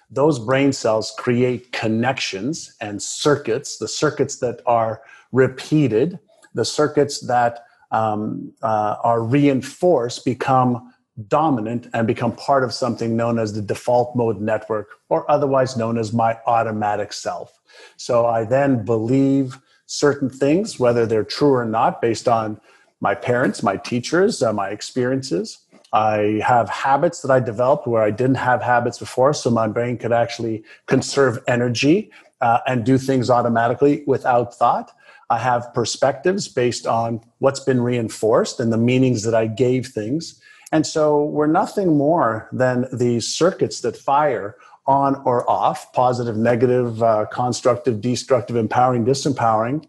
[0.09, 5.01] Those brain cells create connections and circuits, the circuits that are
[5.33, 6.19] repeated,
[6.53, 10.93] the circuits that um, uh, are reinforced become
[11.27, 15.97] dominant and become part of something known as the default mode network or otherwise known
[15.97, 17.59] as my automatic self.
[17.97, 22.61] So I then believe certain things, whether they're true or not, based on
[23.01, 25.59] my parents, my teachers, uh, my experiences.
[25.93, 29.97] I have habits that I developed where I didn't have habits before, so my brain
[29.97, 34.91] could actually conserve energy uh, and do things automatically without thought.
[35.29, 40.41] I have perspectives based on what's been reinforced and the meanings that I gave things.
[40.71, 47.03] And so we're nothing more than these circuits that fire on or off positive, negative,
[47.03, 49.85] uh, constructive, destructive, empowering, disempowering.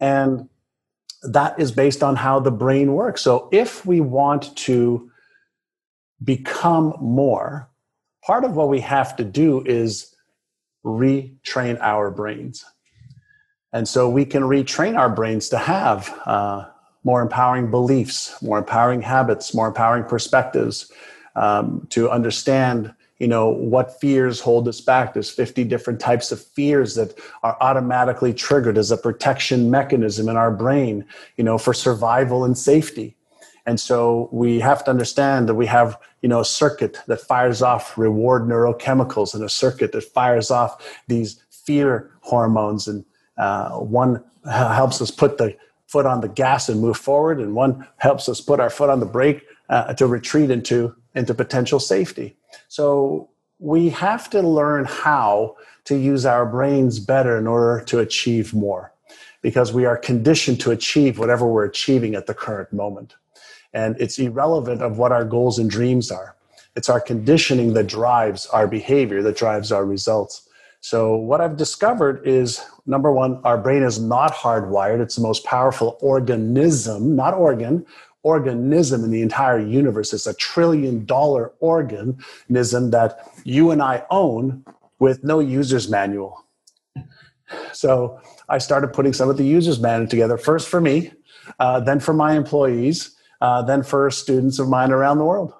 [0.00, 0.48] And
[1.22, 3.22] that is based on how the brain works.
[3.22, 5.10] So if we want to
[6.22, 7.70] become more,
[8.22, 10.14] part of what we have to do is
[10.84, 12.64] retrain our brains.
[13.72, 16.66] And so we can retrain our brains to have uh,
[17.02, 20.92] more empowering beliefs, more empowering habits, more empowering perspectives,
[21.34, 25.14] um, to understand you know what fears hold us back.
[25.14, 30.36] There's 50 different types of fears that are automatically triggered as a protection mechanism in
[30.36, 31.06] our brain
[31.38, 33.16] you know for survival and safety.
[33.64, 37.62] And so we have to understand that we have you know a circuit that fires
[37.62, 40.70] off reward neurochemicals and a circuit that fires off
[41.08, 42.86] these fear hormones.
[42.86, 43.06] And
[43.38, 45.56] uh, one helps us put the
[45.86, 49.00] foot on the gas and move forward and one helps us put our foot on
[49.00, 52.36] the brake uh, to retreat into into potential safety
[52.68, 58.52] so we have to learn how to use our brains better in order to achieve
[58.54, 58.92] more
[59.42, 63.14] because we are conditioned to achieve whatever we're achieving at the current moment.
[63.72, 66.34] And it's irrelevant of what our goals and dreams are.
[66.76, 70.48] It's our conditioning that drives our behavior, that drives our results.
[70.80, 75.00] So, what I've discovered is number one, our brain is not hardwired.
[75.00, 77.86] It's the most powerful organism, not organ,
[78.24, 80.12] organism in the entire universe.
[80.12, 84.64] It's a trillion dollar organism that you and I own
[84.98, 86.44] with no user's manual.
[87.72, 91.12] So I started putting some of the user's manual together, first for me,
[91.60, 95.52] uh, then for my employees, uh, then for students of mine around the world.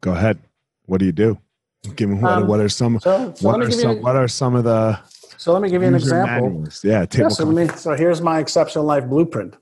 [0.00, 0.38] Go ahead.
[0.86, 1.38] What do you do?
[1.94, 4.54] Give me what, um, what are some so, so what, are some, what are some
[4.54, 5.00] of the
[5.40, 6.50] so let me give you an example.
[6.50, 6.84] Manuals.
[6.84, 9.56] Yeah, yeah so, me, so here's my exceptional life blueprint.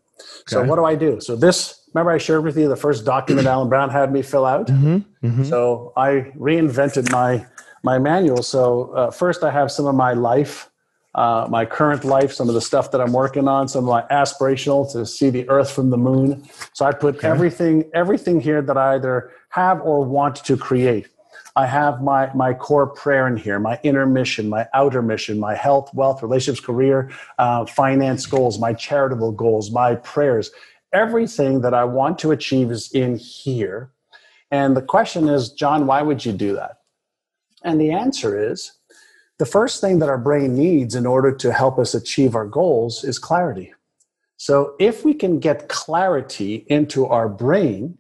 [0.47, 1.21] So what do I do?
[1.21, 4.45] So this, remember I shared with you the first document Alan Brown had me fill
[4.45, 4.67] out.
[4.67, 5.45] Mm-hmm, mm-hmm.
[5.45, 7.47] So I reinvented my
[7.83, 8.43] my manual.
[8.43, 10.69] So uh, first I have some of my life,
[11.15, 14.03] uh, my current life, some of the stuff that I'm working on, some of my
[14.15, 16.49] aspirational to see the Earth from the moon.
[16.73, 17.29] So I put okay.
[17.29, 21.07] everything everything here that I either have or want to create.
[21.57, 25.55] I have my, my core prayer in here, my inner mission, my outer mission, my
[25.55, 30.51] health, wealth, relationships, career, uh, finance goals, my charitable goals, my prayers.
[30.93, 33.91] Everything that I want to achieve is in here.
[34.51, 36.79] And the question is, John, why would you do that?
[37.65, 38.73] And the answer is
[39.39, 43.05] the first thing that our brain needs in order to help us achieve our goals
[43.05, 43.73] is clarity.
[44.37, 47.98] So if we can get clarity into our brain,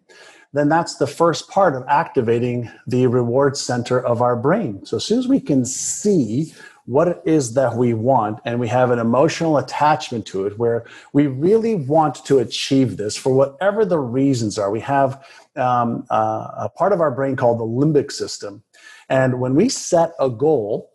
[0.52, 4.84] then that's the first part of activating the reward center of our brain.
[4.84, 6.54] So as soon as we can see
[6.86, 10.86] what it is that we want and we have an emotional attachment to it where
[11.12, 15.22] we really want to achieve this for whatever the reasons are, we have
[15.56, 18.62] um, uh, a part of our brain called the limbic system.
[19.10, 20.90] And when we set a goal,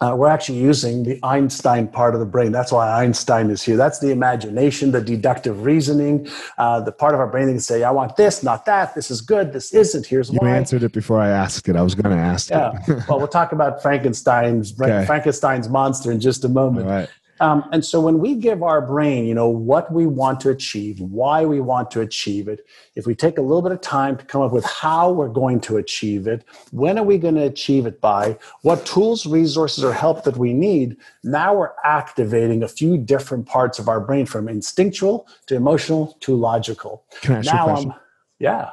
[0.00, 2.52] uh, we're actually using the Einstein part of the brain.
[2.52, 3.76] That's why Einstein is here.
[3.76, 7.82] That's the imagination, the deductive reasoning, uh, the part of our brain that can say,
[7.82, 8.94] I want this, not that.
[8.94, 9.52] This is good.
[9.52, 10.06] This isn't.
[10.06, 10.50] Here's you why.
[10.50, 11.76] You answered it before I asked it.
[11.76, 12.72] I was going to ask yeah.
[13.08, 15.04] well, we'll talk about Frankenstein's okay.
[15.04, 16.86] Frankenstein's monster in just a moment.
[16.86, 17.08] Right.
[17.40, 21.00] Um, and so when we give our brain, you know, what we want to achieve,
[21.00, 24.24] why we want to achieve it, if we take a little bit of time to
[24.24, 27.86] come up with how we're going to achieve it, when are we going to achieve
[27.86, 32.98] it by, what tools, resources, or help that we need, now we're activating a few
[32.98, 37.04] different parts of our brain from instinctual to emotional to logical.
[37.20, 37.90] Can I ask now, you a question?
[37.92, 38.00] Um,
[38.38, 38.70] yeah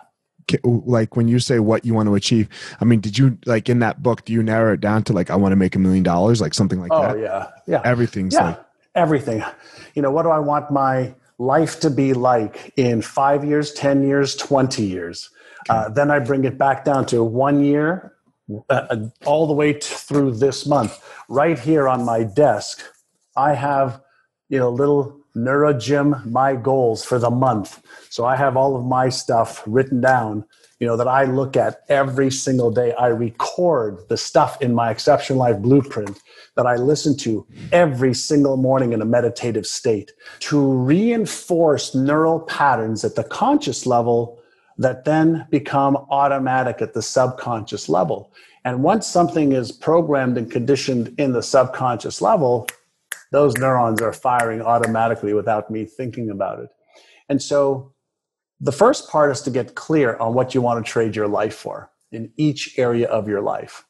[0.64, 2.48] like when you say what you want to achieve
[2.80, 5.32] i mean did you like in that book do you narrow it down to like
[5.32, 7.16] i want to make a million dollars like something like oh, that?
[7.16, 7.48] oh yeah.
[7.68, 7.82] Yeah.
[7.84, 9.44] Everything's yeah, like everything.
[9.94, 14.08] You know what do i want my life to be like in five years ten
[14.08, 15.30] years 20 years?
[15.70, 15.78] Okay.
[15.78, 18.14] uh, then i bring it back down to one year
[18.70, 21.04] uh, uh all the way t- through this month.
[21.28, 22.84] Right here on my desk
[23.36, 24.02] i have
[24.50, 27.82] you know little NeuroGym my goals for the month.
[28.10, 30.46] So I have all of my stuff written down,
[30.80, 32.94] you know, that I look at every single day.
[32.94, 36.20] I record the stuff in my Exceptional Life Blueprint
[36.56, 43.04] that I listen to every single morning in a meditative state to reinforce neural patterns
[43.04, 44.40] at the conscious level
[44.78, 48.34] that then become automatic at the subconscious level.
[48.64, 52.68] And once something is programmed and conditioned in the subconscious level,
[53.32, 56.70] those neurons are firing automatically without me thinking about it.
[57.30, 57.94] And so
[58.60, 61.56] the first part is to get clear on what you want to trade your life
[61.56, 63.86] for in each area of your life.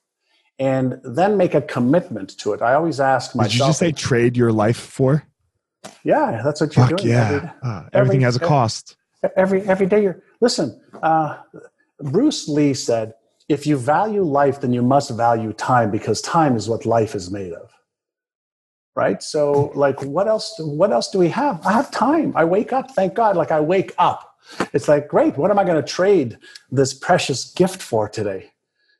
[0.58, 2.62] And then make a commitment to it.
[2.62, 3.52] I always ask myself.
[3.52, 5.24] Did you just say trade your life for?
[6.04, 7.10] Yeah, that's what you're Fuck doing.
[7.10, 7.28] Yeah.
[7.28, 8.96] Every, uh, everything every, has a cost.
[9.36, 11.40] Every every day you're listen, uh,
[12.00, 13.14] Bruce Lee said,
[13.50, 17.30] if you value life, then you must value time because time is what life is
[17.30, 17.75] made of
[18.96, 22.74] right so like what else what else do we have i have time i wake
[22.74, 24.36] up thank god like i wake up
[24.74, 26.38] It's like, great, what am I going to trade
[26.72, 28.52] this precious gift for today?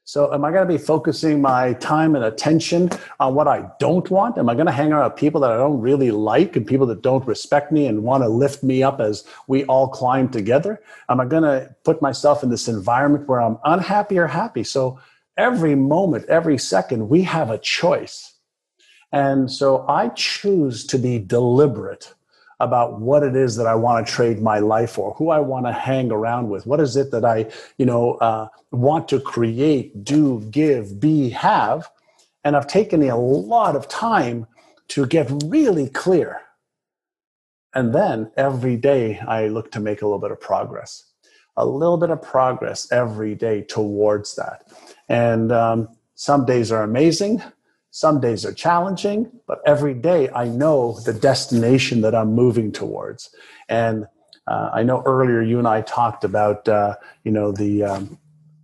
[0.08, 4.08] So, am I going to be focusing my time and attention on what I don't
[4.12, 4.38] want?
[4.38, 6.86] Am I going to hang around with people that I don't really like and people
[6.88, 10.80] that don't respect me and want to lift me up as we all climb together?
[11.10, 14.64] Am I going to put myself in this environment where I'm unhappy or happy?
[14.64, 15.00] So,
[15.38, 18.35] every moment, every second, we have a choice.
[19.16, 22.14] And so, I choose to be deliberate
[22.60, 25.66] about what it is that I want to trade my life for, who I want
[25.66, 27.48] to hang around with, what is it that I,
[27.78, 31.90] you know, uh, want to create, do, give, be, have,
[32.44, 34.48] and I've taken a lot of time
[34.90, 36.42] to get really clear.
[37.74, 41.12] And then every day I look to make a little bit of progress,
[41.58, 44.68] a little bit of progress every day towards that.
[45.10, 47.42] And um, some days are amazing,
[47.96, 53.34] some days are challenging, but every day I know the destination that I'm moving towards.
[53.70, 54.06] And
[54.48, 58.20] uh, I know earlier you and I talked about, uh, you know, the, um,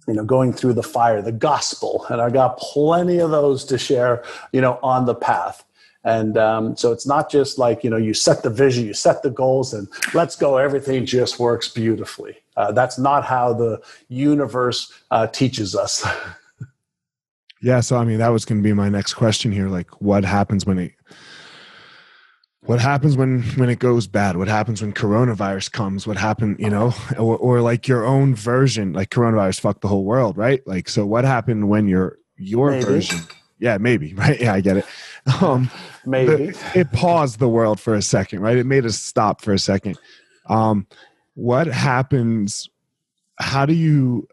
[0.05, 3.77] you know, going through the fire, the gospel, and I got plenty of those to
[3.77, 4.21] share,
[4.51, 5.63] you know, on the path.
[6.03, 9.23] And um, so it's not just like, you know, you set the vision, you set
[9.23, 12.35] the goals, and let's go, everything just works beautifully.
[12.57, 16.05] Uh, that's not how the universe uh, teaches us.
[17.61, 20.25] Yeah, so I mean that was going to be my next question here like what
[20.25, 20.93] happens when it
[22.61, 24.37] what happens when when it goes bad?
[24.37, 26.05] What happens when coronavirus comes?
[26.05, 30.05] What happened, you know, or, or like your own version, like coronavirus fucked the whole
[30.05, 30.65] world, right?
[30.67, 32.85] Like so what happened when your your maybe.
[32.85, 33.19] version
[33.61, 34.41] yeah, maybe, right?
[34.41, 34.85] Yeah, I get it.
[35.41, 35.69] Um,
[36.05, 38.57] maybe it paused the world for a second, right?
[38.57, 39.97] It made us stop for a second.
[40.47, 40.87] Um,
[41.35, 42.69] what happens?
[43.37, 44.27] How do you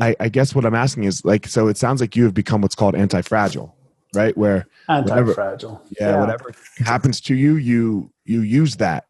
[0.00, 2.60] I, I guess what I'm asking is like, so it sounds like you have become
[2.60, 3.74] what's called anti-fragile,
[4.14, 4.36] right?
[4.36, 9.06] Where anti-fragile, whatever, yeah, yeah, whatever happens to you, you you use that.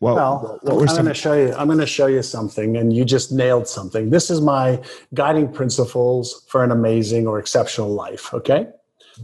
[0.00, 1.54] Well, well I'm some- going to show you.
[1.54, 4.10] I'm going to show you something, and you just nailed something.
[4.10, 4.82] This is my
[5.14, 8.34] guiding principles for an amazing or exceptional life.
[8.34, 8.68] Okay,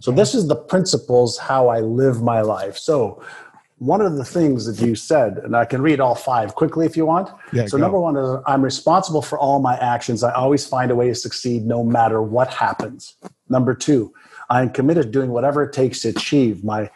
[0.00, 2.78] so this is the principles how I live my life.
[2.78, 3.22] So
[3.82, 6.96] one of the things that you said, and I can read all five quickly if
[6.96, 7.30] you want.
[7.52, 7.82] Yeah, so, go.
[7.82, 10.22] number one is I'm responsible for all my actions.
[10.22, 13.16] I always find a way to succeed no matter what happens.
[13.48, 14.14] Number two,
[14.50, 16.90] I am committed to doing whatever it takes to achieve my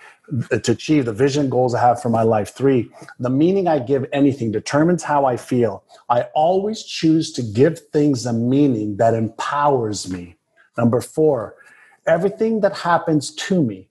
[0.50, 2.54] to achieve the vision goals I have for my life.
[2.54, 5.82] Three, the meaning I give anything determines how I feel.
[6.08, 10.36] I always choose to give things a meaning that empowers me.
[10.76, 11.56] Number four,
[12.06, 13.88] everything that happens to me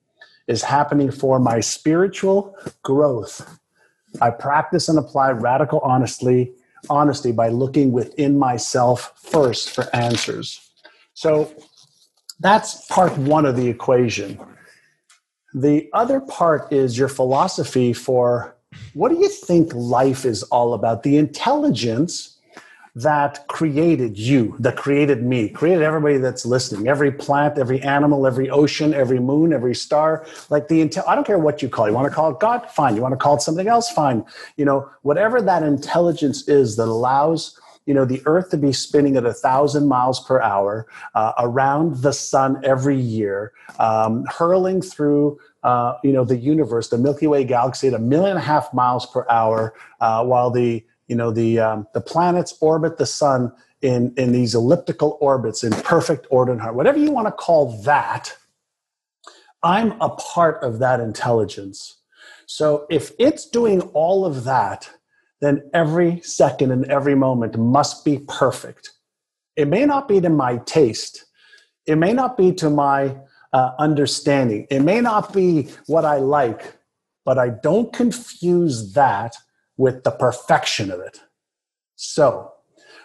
[0.47, 3.59] is happening for my spiritual growth.
[4.21, 6.53] I practice and apply radical honesty,
[6.89, 10.61] honesty by looking within myself first for answers.
[11.13, 11.51] So
[12.39, 14.39] that's part one of the equation.
[15.53, 18.55] The other part is your philosophy for
[18.93, 21.03] what do you think life is all about?
[21.03, 22.34] The intelligence
[22.95, 28.49] that created you, that created me, created everybody that's listening, every plant, every animal, every
[28.49, 30.25] ocean, every moon, every star.
[30.49, 31.89] Like the intel, I don't care what you call it.
[31.89, 32.71] You want to call it God?
[32.71, 32.95] Fine.
[32.95, 33.91] You want to call it something else?
[33.91, 34.23] Fine.
[34.55, 39.15] You know, whatever that intelligence is that allows you know the earth to be spinning
[39.15, 45.37] at a thousand miles per hour uh, around the sun every year um, hurling through
[45.63, 48.73] uh, you know the universe the milky way galaxy at a million and a half
[48.73, 53.51] miles per hour uh, while the you know the um, the planets orbit the sun
[53.81, 56.77] in in these elliptical orbits in perfect order and harmony.
[56.77, 58.35] Whatever you want to call that
[59.63, 61.97] i'm a part of that intelligence.
[62.47, 64.89] So if it's doing all of that
[65.41, 68.91] then every second and every moment must be perfect.
[69.55, 71.25] It may not be to my taste.
[71.85, 73.17] It may not be to my
[73.53, 74.65] uh, understanding.
[74.69, 76.75] It may not be what i like
[77.25, 79.35] but i don't confuse that
[79.77, 81.21] with the perfection of it.
[81.95, 82.51] So,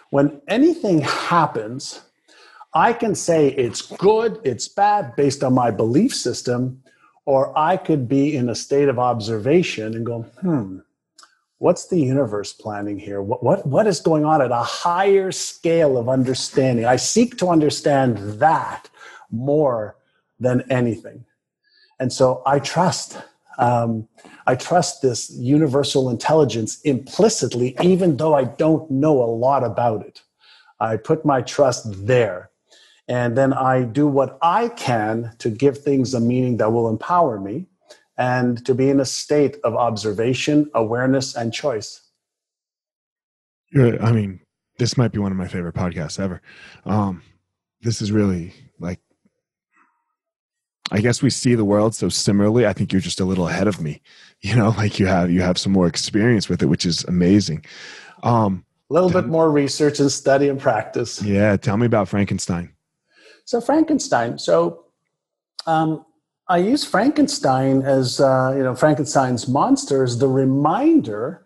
[0.09, 2.01] when anything happens,
[2.73, 6.83] I can say it's good, it's bad based on my belief system,
[7.25, 10.79] or I could be in a state of observation and go, hmm,
[11.59, 13.21] what's the universe planning here?
[13.21, 16.85] What, what, what is going on at a higher scale of understanding?
[16.85, 18.89] I seek to understand that
[19.29, 19.95] more
[20.39, 21.25] than anything.
[21.99, 23.21] And so I trust
[23.57, 24.07] um,
[24.47, 30.21] I trust this universal intelligence implicitly, even though I don't know a lot about it.
[30.79, 32.49] I put my trust there.
[33.07, 37.39] And then I do what I can to give things a meaning that will empower
[37.39, 37.67] me
[38.17, 42.01] and to be in a state of observation, awareness, and choice.
[43.75, 44.39] I mean,
[44.77, 46.41] this might be one of my favorite podcasts ever.
[46.85, 47.21] Um,
[47.81, 48.53] this is really
[50.91, 52.67] I guess we see the world so similarly.
[52.67, 54.01] I think you're just a little ahead of me.
[54.43, 57.63] You know, like you have you have some more experience with it, which is amazing.
[58.23, 61.21] Um, a little bit more research and study and practice.
[61.21, 62.73] Yeah, tell me about Frankenstein.
[63.45, 64.39] So Frankenstein.
[64.39, 64.85] So
[65.67, 66.03] um,
[66.47, 71.45] I use Frankenstein as uh, you know Frankenstein's monster as the reminder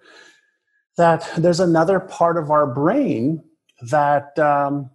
[0.95, 3.43] that there's another part of our brain
[3.89, 4.89] that um,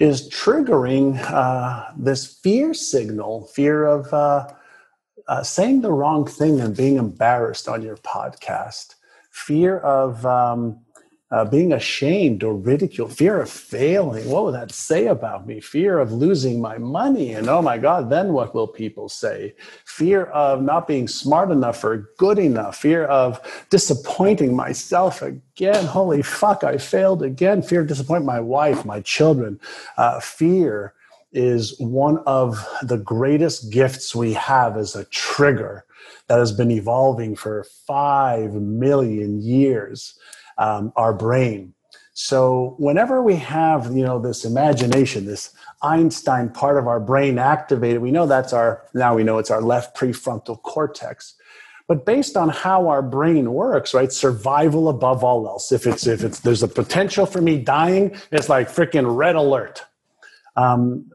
[0.00, 4.48] is triggering uh, this fear signal, fear of uh,
[5.28, 8.94] uh, saying the wrong thing and being embarrassed on your podcast,
[9.30, 10.80] fear of um,
[11.30, 14.28] uh, being ashamed or ridiculed, fear of failing.
[14.28, 15.60] What will that say about me?
[15.60, 17.34] Fear of losing my money.
[17.34, 19.54] And oh my God, then what will people say?
[19.84, 22.78] Fear of not being smart enough or good enough.
[22.78, 25.84] Fear of disappointing myself again.
[25.84, 27.62] Holy fuck, I failed again.
[27.62, 29.60] Fear of disappointing my wife, my children.
[29.96, 30.94] Uh, fear
[31.32, 35.84] is one of the greatest gifts we have as a trigger
[36.26, 40.18] that has been evolving for five million years
[40.60, 41.74] um, our brain.
[42.12, 48.02] So whenever we have, you know, this imagination, this Einstein part of our brain activated,
[48.02, 51.34] we know that's our, now we know it's our left prefrontal cortex.
[51.88, 55.72] But based on how our brain works, right, survival above all else.
[55.72, 59.82] If it's, if it's, there's a potential for me dying, it's like freaking red alert.
[60.56, 61.09] Um,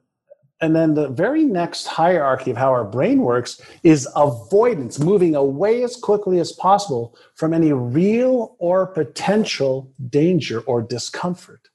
[0.66, 5.84] and then the very next hierarchy of how our brain works is avoidance, moving away
[5.84, 11.70] as quickly as possible from any real or potential danger or discomfort.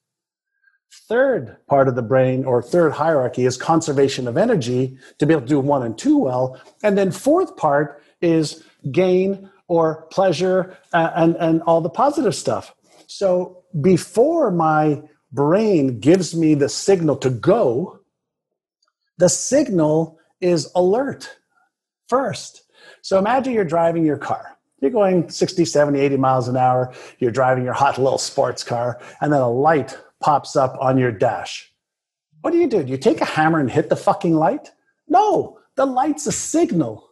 [1.07, 5.43] Third part of the brain, or third hierarchy, is conservation of energy to be able
[5.43, 6.59] to do one and two well.
[6.83, 8.61] And then fourth part is
[8.91, 12.75] gain or pleasure uh, and, and all the positive stuff.
[13.07, 18.00] So before my brain gives me the signal to go,
[19.21, 21.37] the signal is alert
[22.09, 22.63] first.
[23.03, 24.57] So imagine you're driving your car.
[24.81, 26.91] You're going 60, 70, 80 miles an hour.
[27.19, 31.11] You're driving your hot little sports car, and then a light pops up on your
[31.11, 31.71] dash.
[32.41, 32.81] What do you do?
[32.81, 34.71] Do you take a hammer and hit the fucking light?
[35.07, 37.07] No, the light's a signal.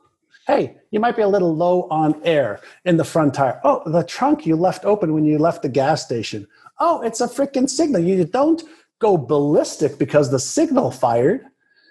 [0.48, 3.62] Hey, you might be a little low on air in the front tire.
[3.64, 6.48] Oh, the trunk you left open when you left the gas station.
[6.80, 8.02] Oh, it's a freaking signal.
[8.02, 8.64] You don't
[8.98, 11.46] go ballistic because the signal fired.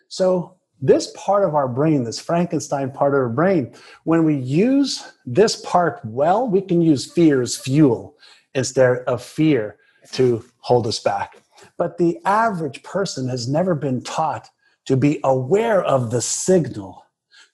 [0.08, 5.04] So, this part of our brain, this Frankenstein part of our brain, when we use
[5.26, 8.16] this part well, we can use fear as fuel
[8.54, 9.76] instead of fear
[10.12, 11.42] to hold us back.
[11.76, 14.48] But the average person has never been taught
[14.86, 17.04] to be aware of the signal,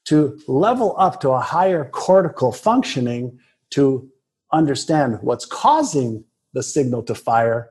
[0.05, 3.39] to level up to a higher cortical functioning
[3.71, 4.09] to
[4.53, 7.71] understand what's causing the signal to fire.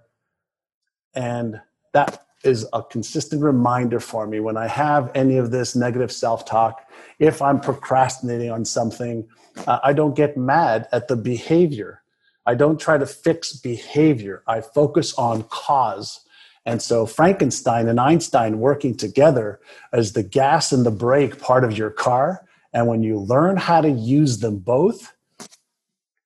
[1.14, 1.62] And
[1.94, 6.46] that is a consistent reminder for me when I have any of this negative self
[6.46, 6.90] talk.
[7.20, 9.28] If I'm procrastinating on something,
[9.68, 12.02] uh, I don't get mad at the behavior.
[12.46, 14.44] I don't try to fix behavior.
[14.48, 16.26] I focus on cause.
[16.66, 19.60] And so Frankenstein and Einstein working together
[19.92, 22.46] as the gas and the brake part of your car.
[22.74, 25.14] And when you learn how to use them both,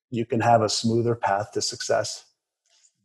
[0.09, 2.25] you can have a smoother path to success.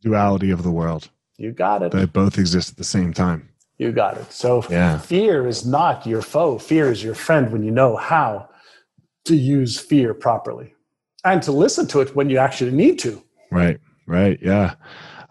[0.01, 1.09] Duality of the world.
[1.43, 1.91] You got it.
[1.91, 3.49] They both exist at the same time.
[3.77, 4.31] You got it.
[4.31, 4.97] So yeah.
[4.97, 6.57] fear is not your foe.
[6.57, 8.47] Fear is your friend when you know how
[9.25, 10.73] to use fear properly
[11.25, 13.21] and to listen to it when you actually need to.
[13.51, 13.77] Right.
[14.07, 14.39] Right.
[14.41, 14.75] Yeah.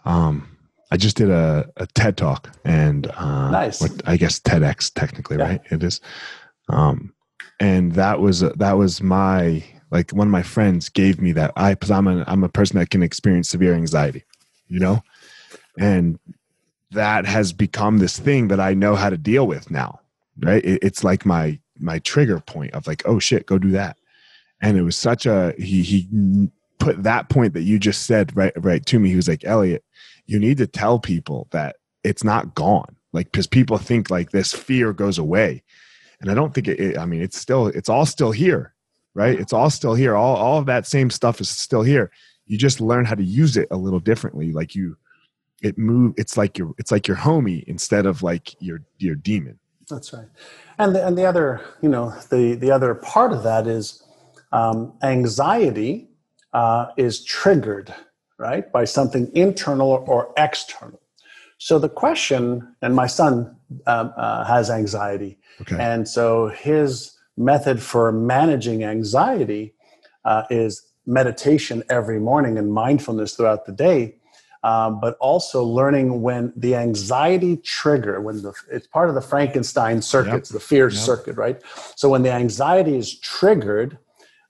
[0.05, 0.55] Um,
[0.91, 3.81] I just did a, a TED talk and uh, nice.
[3.81, 5.43] What, I guess TEDx technically, yeah.
[5.43, 5.61] right?
[5.71, 5.99] It is.
[6.69, 7.11] Um,
[7.59, 11.73] and that was that was my like one of my friends gave me that I
[11.73, 14.23] because I'm a I'm a person that can experience severe anxiety,
[14.67, 15.01] you know,
[15.77, 16.19] and
[16.91, 19.99] that has become this thing that i know how to deal with now
[20.39, 20.63] right?
[20.63, 23.97] It, it's like my my trigger point of like oh shit go do that.
[24.61, 26.49] And it was such a he he
[26.79, 29.09] put that point that you just said right right to me.
[29.09, 29.83] He was like elliot
[30.25, 32.95] you need to tell people that it's not gone.
[33.11, 35.63] Like because people think like this fear goes away.
[36.21, 38.73] And i don't think it, it, i mean it's still it's all still here
[39.15, 39.39] right?
[39.39, 40.15] It's all still here.
[40.15, 42.09] All, all of that same stuff is still here.
[42.47, 44.51] You just learn how to use it a little differently.
[44.51, 44.97] Like you
[45.63, 49.57] it move it's like your it's like your homie instead of like your your demon.
[49.89, 50.27] That's right.
[50.77, 54.03] And the, and the other you know the the other part of that is
[54.51, 56.09] um, anxiety
[56.53, 57.93] uh, is triggered
[58.37, 60.99] right by something internal or external.
[61.57, 63.55] So the question and my son
[63.87, 65.39] um, uh, has anxiety.
[65.61, 65.77] Okay.
[65.79, 69.75] and so his method for managing anxiety
[70.25, 74.15] uh, is meditation every morning and mindfulness throughout the day
[74.63, 80.01] um, but also learning when the anxiety trigger, when the it's part of the Frankenstein
[80.01, 80.53] circuits, yep.
[80.53, 80.97] the fear yep.
[80.97, 81.61] circuit, right?
[81.95, 83.97] So when the anxiety is triggered,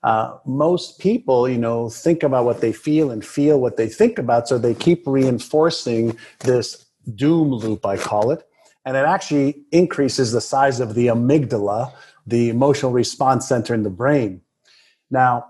[0.04, 4.18] uh, most people, you know, think about what they feel and feel what they think
[4.18, 8.46] about, so they keep reinforcing this doom loop, I call it,
[8.84, 11.92] and it actually increases the size of the amygdala,
[12.26, 14.42] the emotional response center in the brain.
[15.10, 15.46] Now,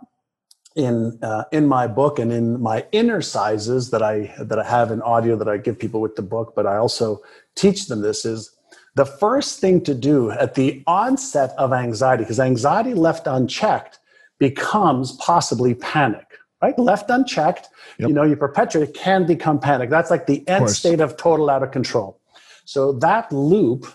[0.74, 5.00] in uh, in my book and in my Innercises that I that I have in
[5.02, 7.22] audio that I give people with the book, but I also
[7.54, 8.50] teach them this is
[8.94, 13.98] the first thing to do at the onset of anxiety, because anxiety left unchecked
[14.38, 16.26] becomes possibly panic.
[16.62, 17.68] Right, left unchecked,
[17.98, 18.08] yep.
[18.08, 19.90] you know, you perpetuate it can become panic.
[19.90, 22.22] That's like the end state of total out of control.
[22.64, 23.86] So that loop,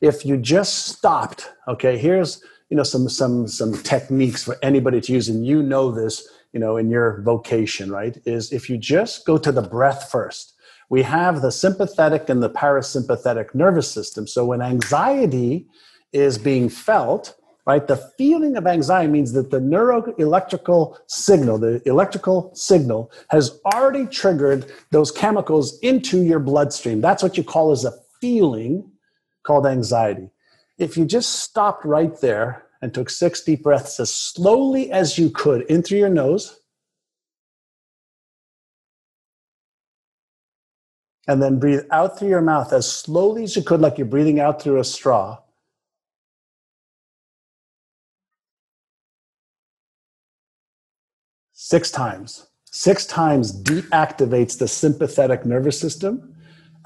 [0.00, 5.12] if you just stopped, okay, here's you know some some some techniques for anybody to
[5.12, 5.28] use.
[5.28, 9.36] And you know this you know in your vocation right is if you just go
[9.36, 10.54] to the breath first.
[10.88, 14.26] We have the sympathetic and the parasympathetic nervous system.
[14.26, 15.68] So when anxiety
[16.12, 17.34] is being felt
[17.66, 24.06] right the feeling of anxiety means that the neuroelectrical signal the electrical signal has already
[24.06, 27.00] triggered those chemicals into your bloodstream.
[27.00, 28.90] That's what you call as a feeling
[29.42, 30.30] called anxiety
[30.80, 35.28] if you just stopped right there and took six deep breaths as slowly as you
[35.28, 36.58] could in through your nose,
[41.28, 44.40] and then breathe out through your mouth as slowly as you could, like you're breathing
[44.40, 45.38] out through a straw.
[51.52, 52.46] Six times.
[52.64, 56.29] Six times deactivates the sympathetic nervous system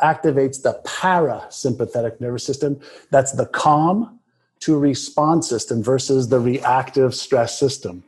[0.02, 2.80] activates the parasympathetic nervous system.
[3.10, 4.20] That's the calm
[4.60, 8.04] to response system versus the reactive stress system.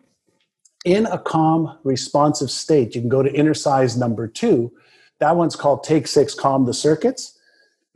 [0.85, 4.73] In a calm, responsive state, you can go to Innercise number two.
[5.19, 7.39] That one's called Take Six Calm the Circuits.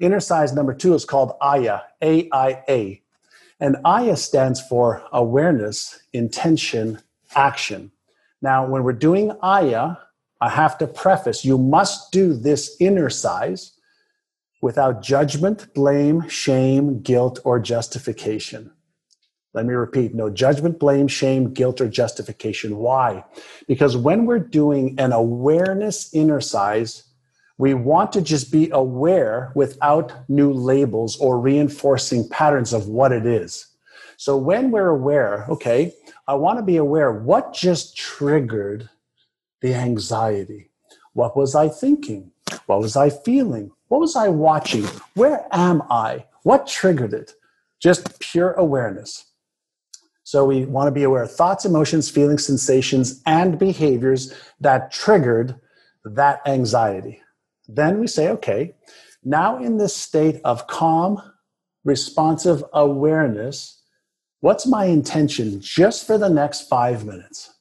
[0.01, 3.03] Innercise number two is called AYA, A I A.
[3.61, 7.01] And AYA stands for Awareness, Intention,
[7.34, 7.93] Action.
[8.43, 9.99] Now, when we're doing AYA,
[10.41, 13.72] I have to preface you must do this Innercise
[14.61, 18.70] without judgment, blame, shame, guilt, or justification.
[19.52, 22.76] Let me repeat no judgment, blame, shame, guilt, or justification.
[22.76, 23.24] Why?
[23.66, 27.02] Because when we're doing an awareness Innercise,
[27.58, 33.26] we want to just be aware without new labels or reinforcing patterns of what it
[33.26, 33.66] is.
[34.16, 35.94] So when we're aware, okay,
[36.28, 38.88] I want to be aware what just triggered
[39.61, 40.70] the anxiety?
[41.12, 42.32] What was I thinking?
[42.66, 43.72] What was I feeling?
[43.91, 44.84] What was I watching?
[45.14, 46.26] Where am I?
[46.45, 47.32] What triggered it?
[47.82, 49.26] Just pure awareness.
[50.22, 55.57] So we want to be aware of thoughts, emotions, feelings, sensations, and behaviors that triggered
[56.05, 57.20] that anxiety.
[57.66, 58.76] Then we say, okay,
[59.24, 61.20] now in this state of calm,
[61.82, 63.82] responsive awareness,
[64.38, 67.53] what's my intention just for the next five minutes?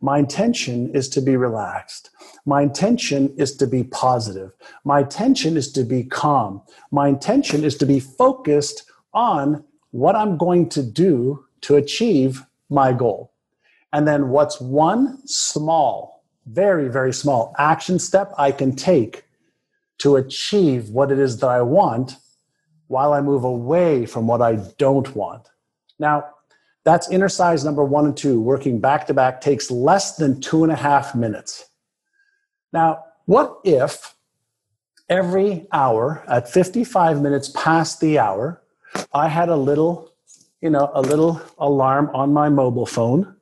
[0.00, 2.10] My intention is to be relaxed.
[2.44, 4.52] My intention is to be positive.
[4.84, 6.62] My intention is to be calm.
[6.90, 8.84] My intention is to be focused
[9.14, 13.32] on what I'm going to do to achieve my goal.
[13.92, 19.24] And then what's one small, very, very small action step I can take
[19.98, 22.16] to achieve what it is that I want
[22.88, 25.48] while I move away from what I don't want.
[25.98, 26.26] Now,
[26.86, 30.72] that's Innercise number one and two, working back to back, takes less than two and
[30.72, 31.68] a half minutes.
[32.72, 34.14] Now, what if
[35.08, 38.62] every hour at 55 minutes past the hour,
[39.12, 40.12] I had a little,
[40.60, 43.34] you know, a little alarm on my mobile phone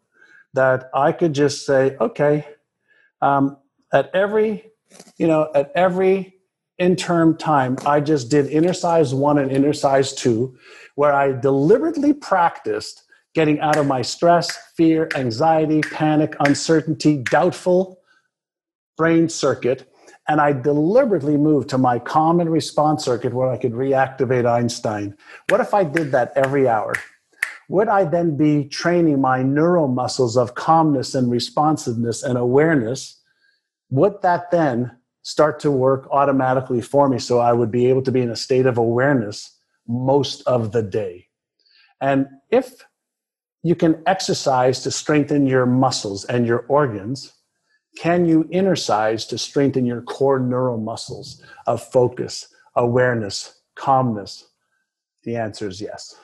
[0.54, 2.48] that I could just say, okay,
[3.20, 3.58] um,
[3.92, 4.70] at every,
[5.18, 6.36] you know, at every
[6.78, 10.56] interim time, I just did Innercise one and Innercise two,
[10.94, 13.03] where I deliberately practiced
[13.34, 18.00] getting out of my stress, fear, anxiety, panic, uncertainty, doubtful
[18.96, 19.90] brain circuit.
[20.28, 25.16] And I deliberately moved to my calm and response circuit where I could reactivate Einstein.
[25.48, 26.94] What if I did that every hour?
[27.68, 33.20] Would I then be training my neural muscles of calmness and responsiveness and awareness?
[33.90, 38.12] Would that then start to work automatically for me so I would be able to
[38.12, 41.28] be in a state of awareness most of the day?
[42.00, 42.84] And if
[43.64, 47.32] you can exercise to strengthen your muscles and your organs.
[47.96, 52.46] Can you exercise to strengthen your core neural muscles of focus,
[52.76, 54.46] awareness, calmness?
[55.22, 56.14] The answer is yes.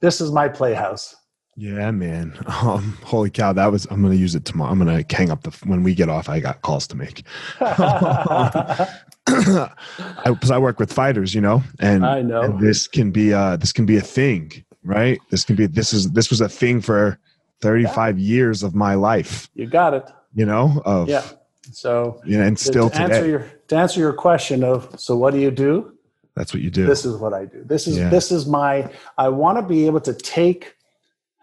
[0.00, 1.14] This is my playhouse.
[1.56, 2.36] Yeah, man.
[2.62, 3.86] Um, holy cow, that was.
[3.90, 4.70] I'm going to use it tomorrow.
[4.70, 6.28] I'm going to hang up the when we get off.
[6.28, 7.22] I got calls to make.
[7.58, 8.88] Because
[9.28, 13.56] I, I, work with fighters, you know, and I know and this can be uh
[13.56, 15.18] this can be a thing right?
[15.30, 17.18] This can be this is this was a thing for
[17.60, 19.48] 35 years of my life.
[19.54, 20.10] You got it.
[20.34, 21.24] You know, of yeah.
[21.72, 23.16] So you know, and still to today.
[23.16, 25.96] answer your to answer your question of so what do you do?
[26.34, 26.86] That's what you do.
[26.86, 27.62] This is what I do.
[27.64, 28.08] This is Yeah.
[28.08, 30.76] this is my I want to be able to take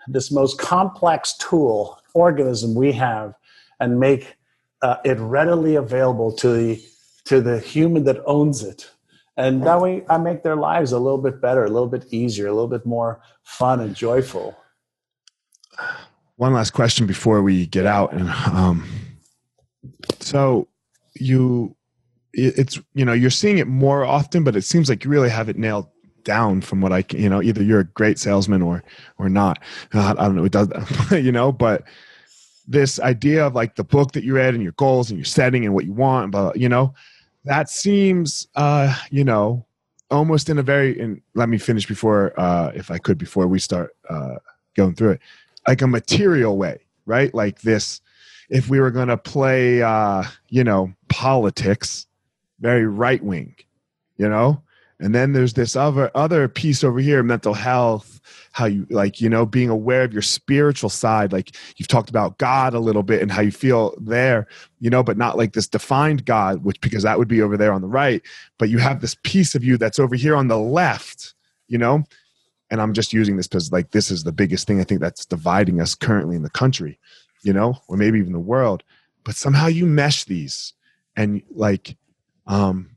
[0.07, 3.35] this most complex tool organism we have
[3.79, 4.35] and make
[4.81, 6.81] uh, it readily available to the
[7.25, 8.89] to the human that owns it.
[9.37, 12.47] And that way I make their lives a little bit better, a little bit easier,
[12.47, 14.57] a little bit more fun and joyful.
[16.37, 18.87] One last question before we get out, and um,
[20.19, 20.67] so
[21.13, 21.75] you
[22.33, 25.49] it's you know you're seeing it more often, but it seems like you really have
[25.49, 25.87] it nailed
[26.23, 28.83] down from what I can, you know, either you're a great salesman or
[29.17, 29.59] or not.
[29.93, 30.45] Uh, I don't know.
[30.45, 30.69] It does,
[31.11, 31.83] you know, but
[32.67, 35.63] this idea of like the book that you read and your goals and your setting
[35.63, 36.93] and what you want, but you know,
[37.47, 39.65] that seems, uh, you know,
[40.11, 40.99] almost in a very.
[40.99, 44.35] And let me finish before, uh, if I could, before we start uh,
[44.75, 45.21] going through it,
[45.67, 47.33] like a material way, right?
[47.33, 48.01] Like this.
[48.49, 52.07] If we were going to play, uh, you know, politics,
[52.59, 53.55] very right wing,
[54.17, 54.61] you know,
[54.99, 58.19] and then there's this other other piece over here mental health
[58.51, 62.37] how you like you know being aware of your spiritual side like you've talked about
[62.37, 64.47] god a little bit and how you feel there
[64.79, 67.73] you know but not like this defined god which because that would be over there
[67.73, 68.21] on the right
[68.57, 71.33] but you have this piece of you that's over here on the left
[71.69, 72.03] you know?
[72.71, 75.25] And i'm just using this because like this is the biggest thing i think that's
[75.25, 76.99] dividing us currently in the country
[77.43, 78.83] you know or maybe even the world.
[79.23, 80.73] But somehow you mesh these
[81.15, 81.95] and like
[82.45, 82.91] um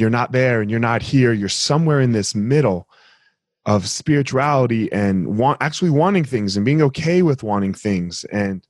[0.00, 1.32] you're not there and you're not here.
[1.32, 2.88] You're somewhere in this middle
[3.66, 8.24] of spirituality and want actually wanting things and being okay with wanting things.
[8.24, 8.66] And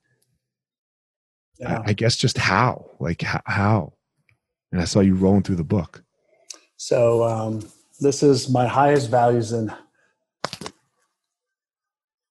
[1.58, 1.80] Yeah.
[1.86, 3.92] I, I guess just how like how,
[4.72, 6.02] and i saw you rolling through the book.
[6.76, 7.60] So um,
[8.00, 9.72] this is my highest values and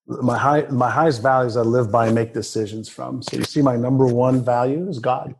[0.07, 3.21] my high my highest values I live by and make decisions from.
[3.21, 5.35] So you see, my number one value is God,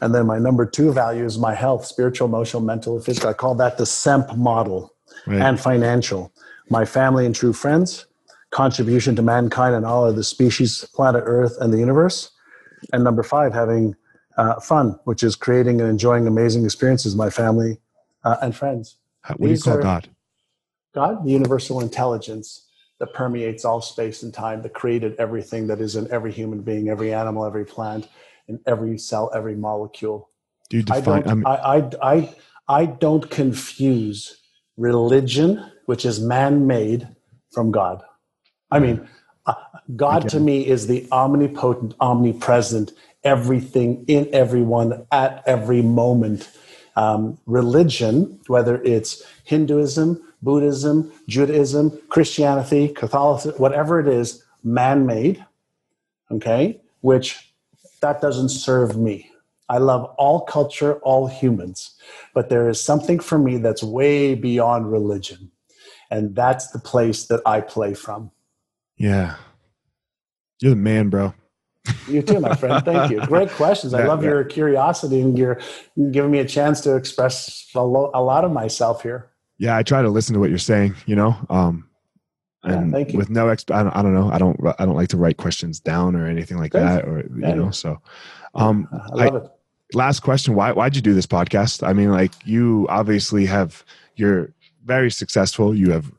[0.00, 3.30] and then my number two value is my health, spiritual, emotional, mental, physical.
[3.30, 4.94] I call that the SEMP model
[5.26, 6.32] right and financial.
[6.68, 8.06] My family and true friends,
[8.50, 12.30] contribution to mankind and all of the species, planet Earth, and the universe.
[12.92, 13.94] And number five, having
[14.36, 17.78] uh, fun, which is creating and enjoying amazing experiences, with my family
[18.24, 18.96] uh, and friends.
[19.36, 20.08] What do you call god
[20.96, 22.66] God, the universal intelligence
[22.98, 26.88] that permeates all space and time, that created everything that is in every human being,
[26.88, 28.08] every animal, every plant,
[28.48, 30.30] in every cell, every molecule.
[30.70, 32.34] do you I define don't, I mean, I, I, I,
[32.68, 34.38] I don't confuse
[34.76, 37.08] religion, which is man made,
[37.52, 38.02] from God.
[38.70, 39.08] I mean,
[39.46, 39.54] uh,
[39.94, 42.92] God to me is the omnipotent, omnipresent,
[43.24, 46.50] everything in everyone at every moment.
[46.96, 55.44] Um, religion, whether it's Hinduism, Buddhism, Judaism, Christianity, Catholicism, whatever it is, man made,
[56.30, 57.45] okay, which
[58.06, 59.28] that doesn't serve me.
[59.68, 61.96] I love all culture, all humans,
[62.34, 65.50] but there is something for me that's way beyond religion.
[66.08, 68.30] And that's the place that I play from.
[68.96, 69.34] yeah
[70.62, 71.34] you're the man bro
[72.08, 72.82] You too, my friend.
[72.84, 73.20] Thank you.
[73.34, 73.92] Great questions.
[73.92, 74.30] I Yeah, love yeah.
[74.30, 75.58] your curiosity and you're
[76.12, 79.20] giving me a chance to express a, lo- a lot of myself here.
[79.58, 81.74] yeah i try to listen to what you're saying you know um
[82.66, 83.18] Yeah, and thank you.
[83.18, 85.36] with no exp I don't, I don't know i don't i don't like to write
[85.36, 88.00] questions down or anything like that or you Yeah, know so
[88.54, 89.50] um I love it.
[89.94, 91.86] last question why why'd you do this podcast?
[91.86, 93.84] I mean like you obviously have
[94.16, 94.52] you're
[94.84, 95.74] very successful.
[95.74, 96.10] You have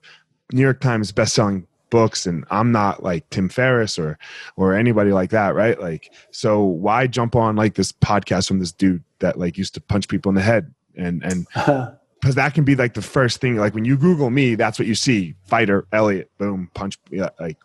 [0.54, 4.18] new york times best-selling books and i'm not like tim ferriss or
[4.58, 5.80] or anybody like that right?
[5.82, 9.82] Like so why jump on like this podcast from this dude that like used to
[9.82, 11.48] punch people in the head and and
[12.22, 14.88] because that can be like the first thing like when you google me that's what
[14.88, 17.58] you see fighter elliot boom punch yeah, like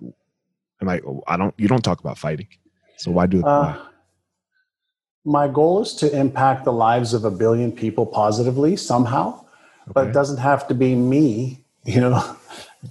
[0.80, 2.46] i'm like oh, i don't you don't talk about fighting
[2.96, 3.86] so why do Uh, why?
[5.24, 9.44] my goal is to impact the lives of a billion people positively somehow,
[9.92, 12.36] but it doesn't have to be me, you know,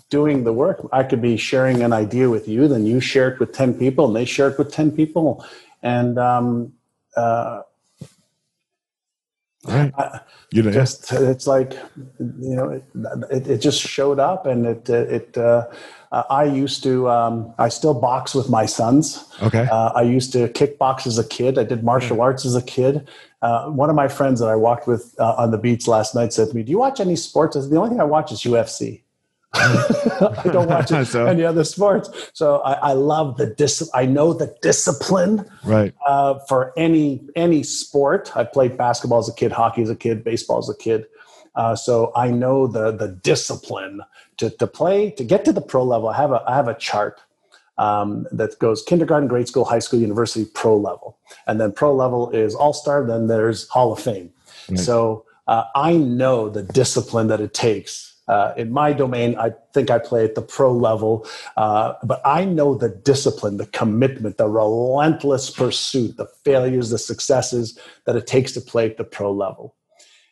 [0.10, 0.88] doing the work.
[0.94, 4.08] I could be sharing an idea with you, then you share it with 10 people,
[4.08, 5.46] and they share it with 10 people.
[5.84, 6.74] And um,
[7.18, 7.64] uh,
[9.66, 9.94] right.
[9.98, 10.20] I-
[10.54, 11.74] you know just it's like
[12.20, 12.70] you know
[13.32, 15.66] it, it, just showed up and it it uh,
[16.30, 19.24] i used to um, i still box with my sons.
[19.42, 19.66] Okay.
[19.72, 21.58] Uh, i used to kickbox as a kid.
[21.58, 23.08] I did martial arts as a kid.
[23.42, 26.34] Uh, one of my friends that i walked with uh, on the beach last night
[26.34, 27.56] said to me do you watch any sports?
[27.56, 29.01] I said, the only thing i watch is ufc
[29.54, 32.10] I don't watch So- any other sports.
[32.34, 33.90] So I, I love the dis.
[33.94, 38.36] I know the discipline right uh, for any any sport.
[38.36, 41.06] I played basketball as a kid, hockey as a kid, baseball as a kid.
[41.56, 44.02] Uh, so I know the the discipline
[44.38, 46.10] to to play to get to the pro level.
[46.10, 47.20] I have a I have a chart.
[47.78, 51.18] um, that goes kindergarten, grade school, high school, university, pro level.
[51.48, 54.30] And then pro level is all star, then there's Hall of Fame.
[54.76, 58.11] So uh, I know the discipline that it takes.
[58.32, 61.28] Uh, in my domain, I think I play at the pro level,
[61.58, 67.78] uh, but I know the discipline, the commitment, the relentless pursuit, the failures, the successes
[68.06, 69.76] that it takes to play at the pro level.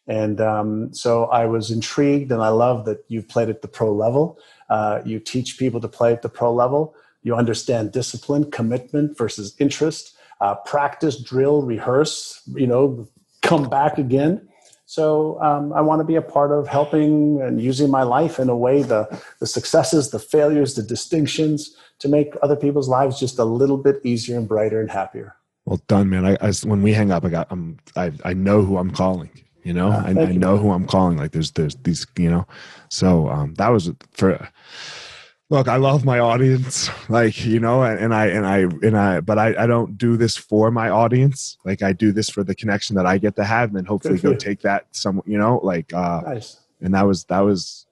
[0.08, 3.94] And um, so I was intrigued, and I love that you've played at the pro
[3.94, 4.40] level.
[4.70, 6.96] Uh, you teach people to play at the pro level.
[7.22, 13.10] You understand discipline, commitment versus interest, uh, practice, drill, rehearse, you know,
[13.42, 14.49] come back again.
[14.90, 18.50] So um, I want to be a part of helping and using my life in
[18.50, 19.06] a way the
[19.40, 24.02] the successes, the failures, the distinctions to make other people's lives just a little bit
[24.04, 25.36] easier and brighter and happier.
[25.66, 26.26] Well done, man.
[26.26, 29.30] I, I when we hang up, I got I'm I I know who I'm calling.
[29.64, 31.18] You know, uh, I, I know who I'm calling.
[31.18, 32.48] Like there's there's these you know,
[32.90, 34.50] so um, that was for
[35.50, 39.20] look i love my audience like you know and, and, i and i and i
[39.20, 41.58] but I, I don't do this for my audience.
[41.66, 44.20] Like i do this for the connection that i get to have and then hopefully
[44.20, 46.60] go take that some you know like uh nice.
[46.82, 47.88] and that was that was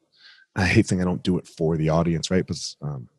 [0.55, 2.45] i hate saying i don't do it for the audience right?
[2.45, 3.09] But um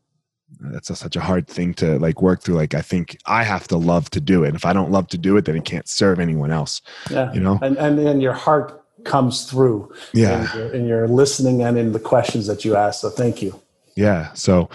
[0.60, 2.54] that's a, such a hard thing to like work through.
[2.54, 4.48] Like i think i have to love to do it.
[4.48, 6.80] And if i don't love to do it then it can't serve anyone else
[7.10, 7.32] yeah.
[7.32, 7.58] you know?
[7.60, 10.52] And and then your heart comes through yeah.
[10.52, 13.00] in your, in your listening and in the questions that you ask.
[13.00, 13.60] So thank you
[13.98, 14.32] yeah.
[14.34, 14.70] So,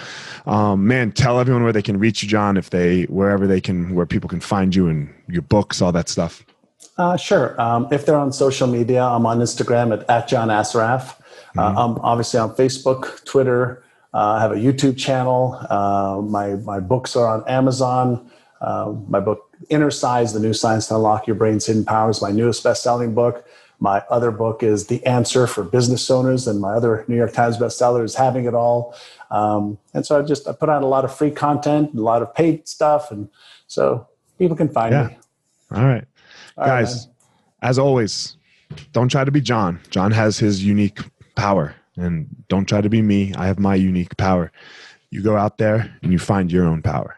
[0.45, 3.95] um, man, tell everyone where they can reach you, John, if they, wherever they can,
[3.95, 6.45] where people can find you and your books, all that stuff.
[6.97, 7.59] Uh, sure.
[7.59, 11.15] Um, if they're on social media, I'm on Instagram at, at John Assaraf.
[11.57, 11.77] Uh, mm-hmm.
[11.77, 13.81] I'm obviously on Facebook, Twitter.
[14.13, 15.57] Uh, I have a YouTube channel.
[15.69, 18.29] Uh, my, my books are on Amazon.
[18.59, 22.61] Uh, my book, Innercise, The New Science to Unlock Your Brain's Hidden Powers, my newest
[22.61, 23.45] best-selling book.
[23.83, 27.57] My other book is The Answer for Business Owners, and my other New York Times
[27.57, 28.95] bestseller is Having It All.
[29.29, 32.21] Um, and so I just I put out a lot of free content, a lot
[32.21, 33.27] of paid stuff, and
[33.67, 34.07] so
[34.39, 35.07] people can find yeah.
[35.07, 35.17] me.
[35.71, 36.05] All right,
[36.57, 37.07] All guys.
[37.07, 37.15] Right,
[37.61, 38.37] as always,
[38.93, 39.81] don't try to be John.
[39.89, 40.99] John has his unique
[41.35, 43.33] power, and don't try to be me.
[43.33, 44.49] I have my unique power.
[45.09, 47.17] You go out there and you find your own power.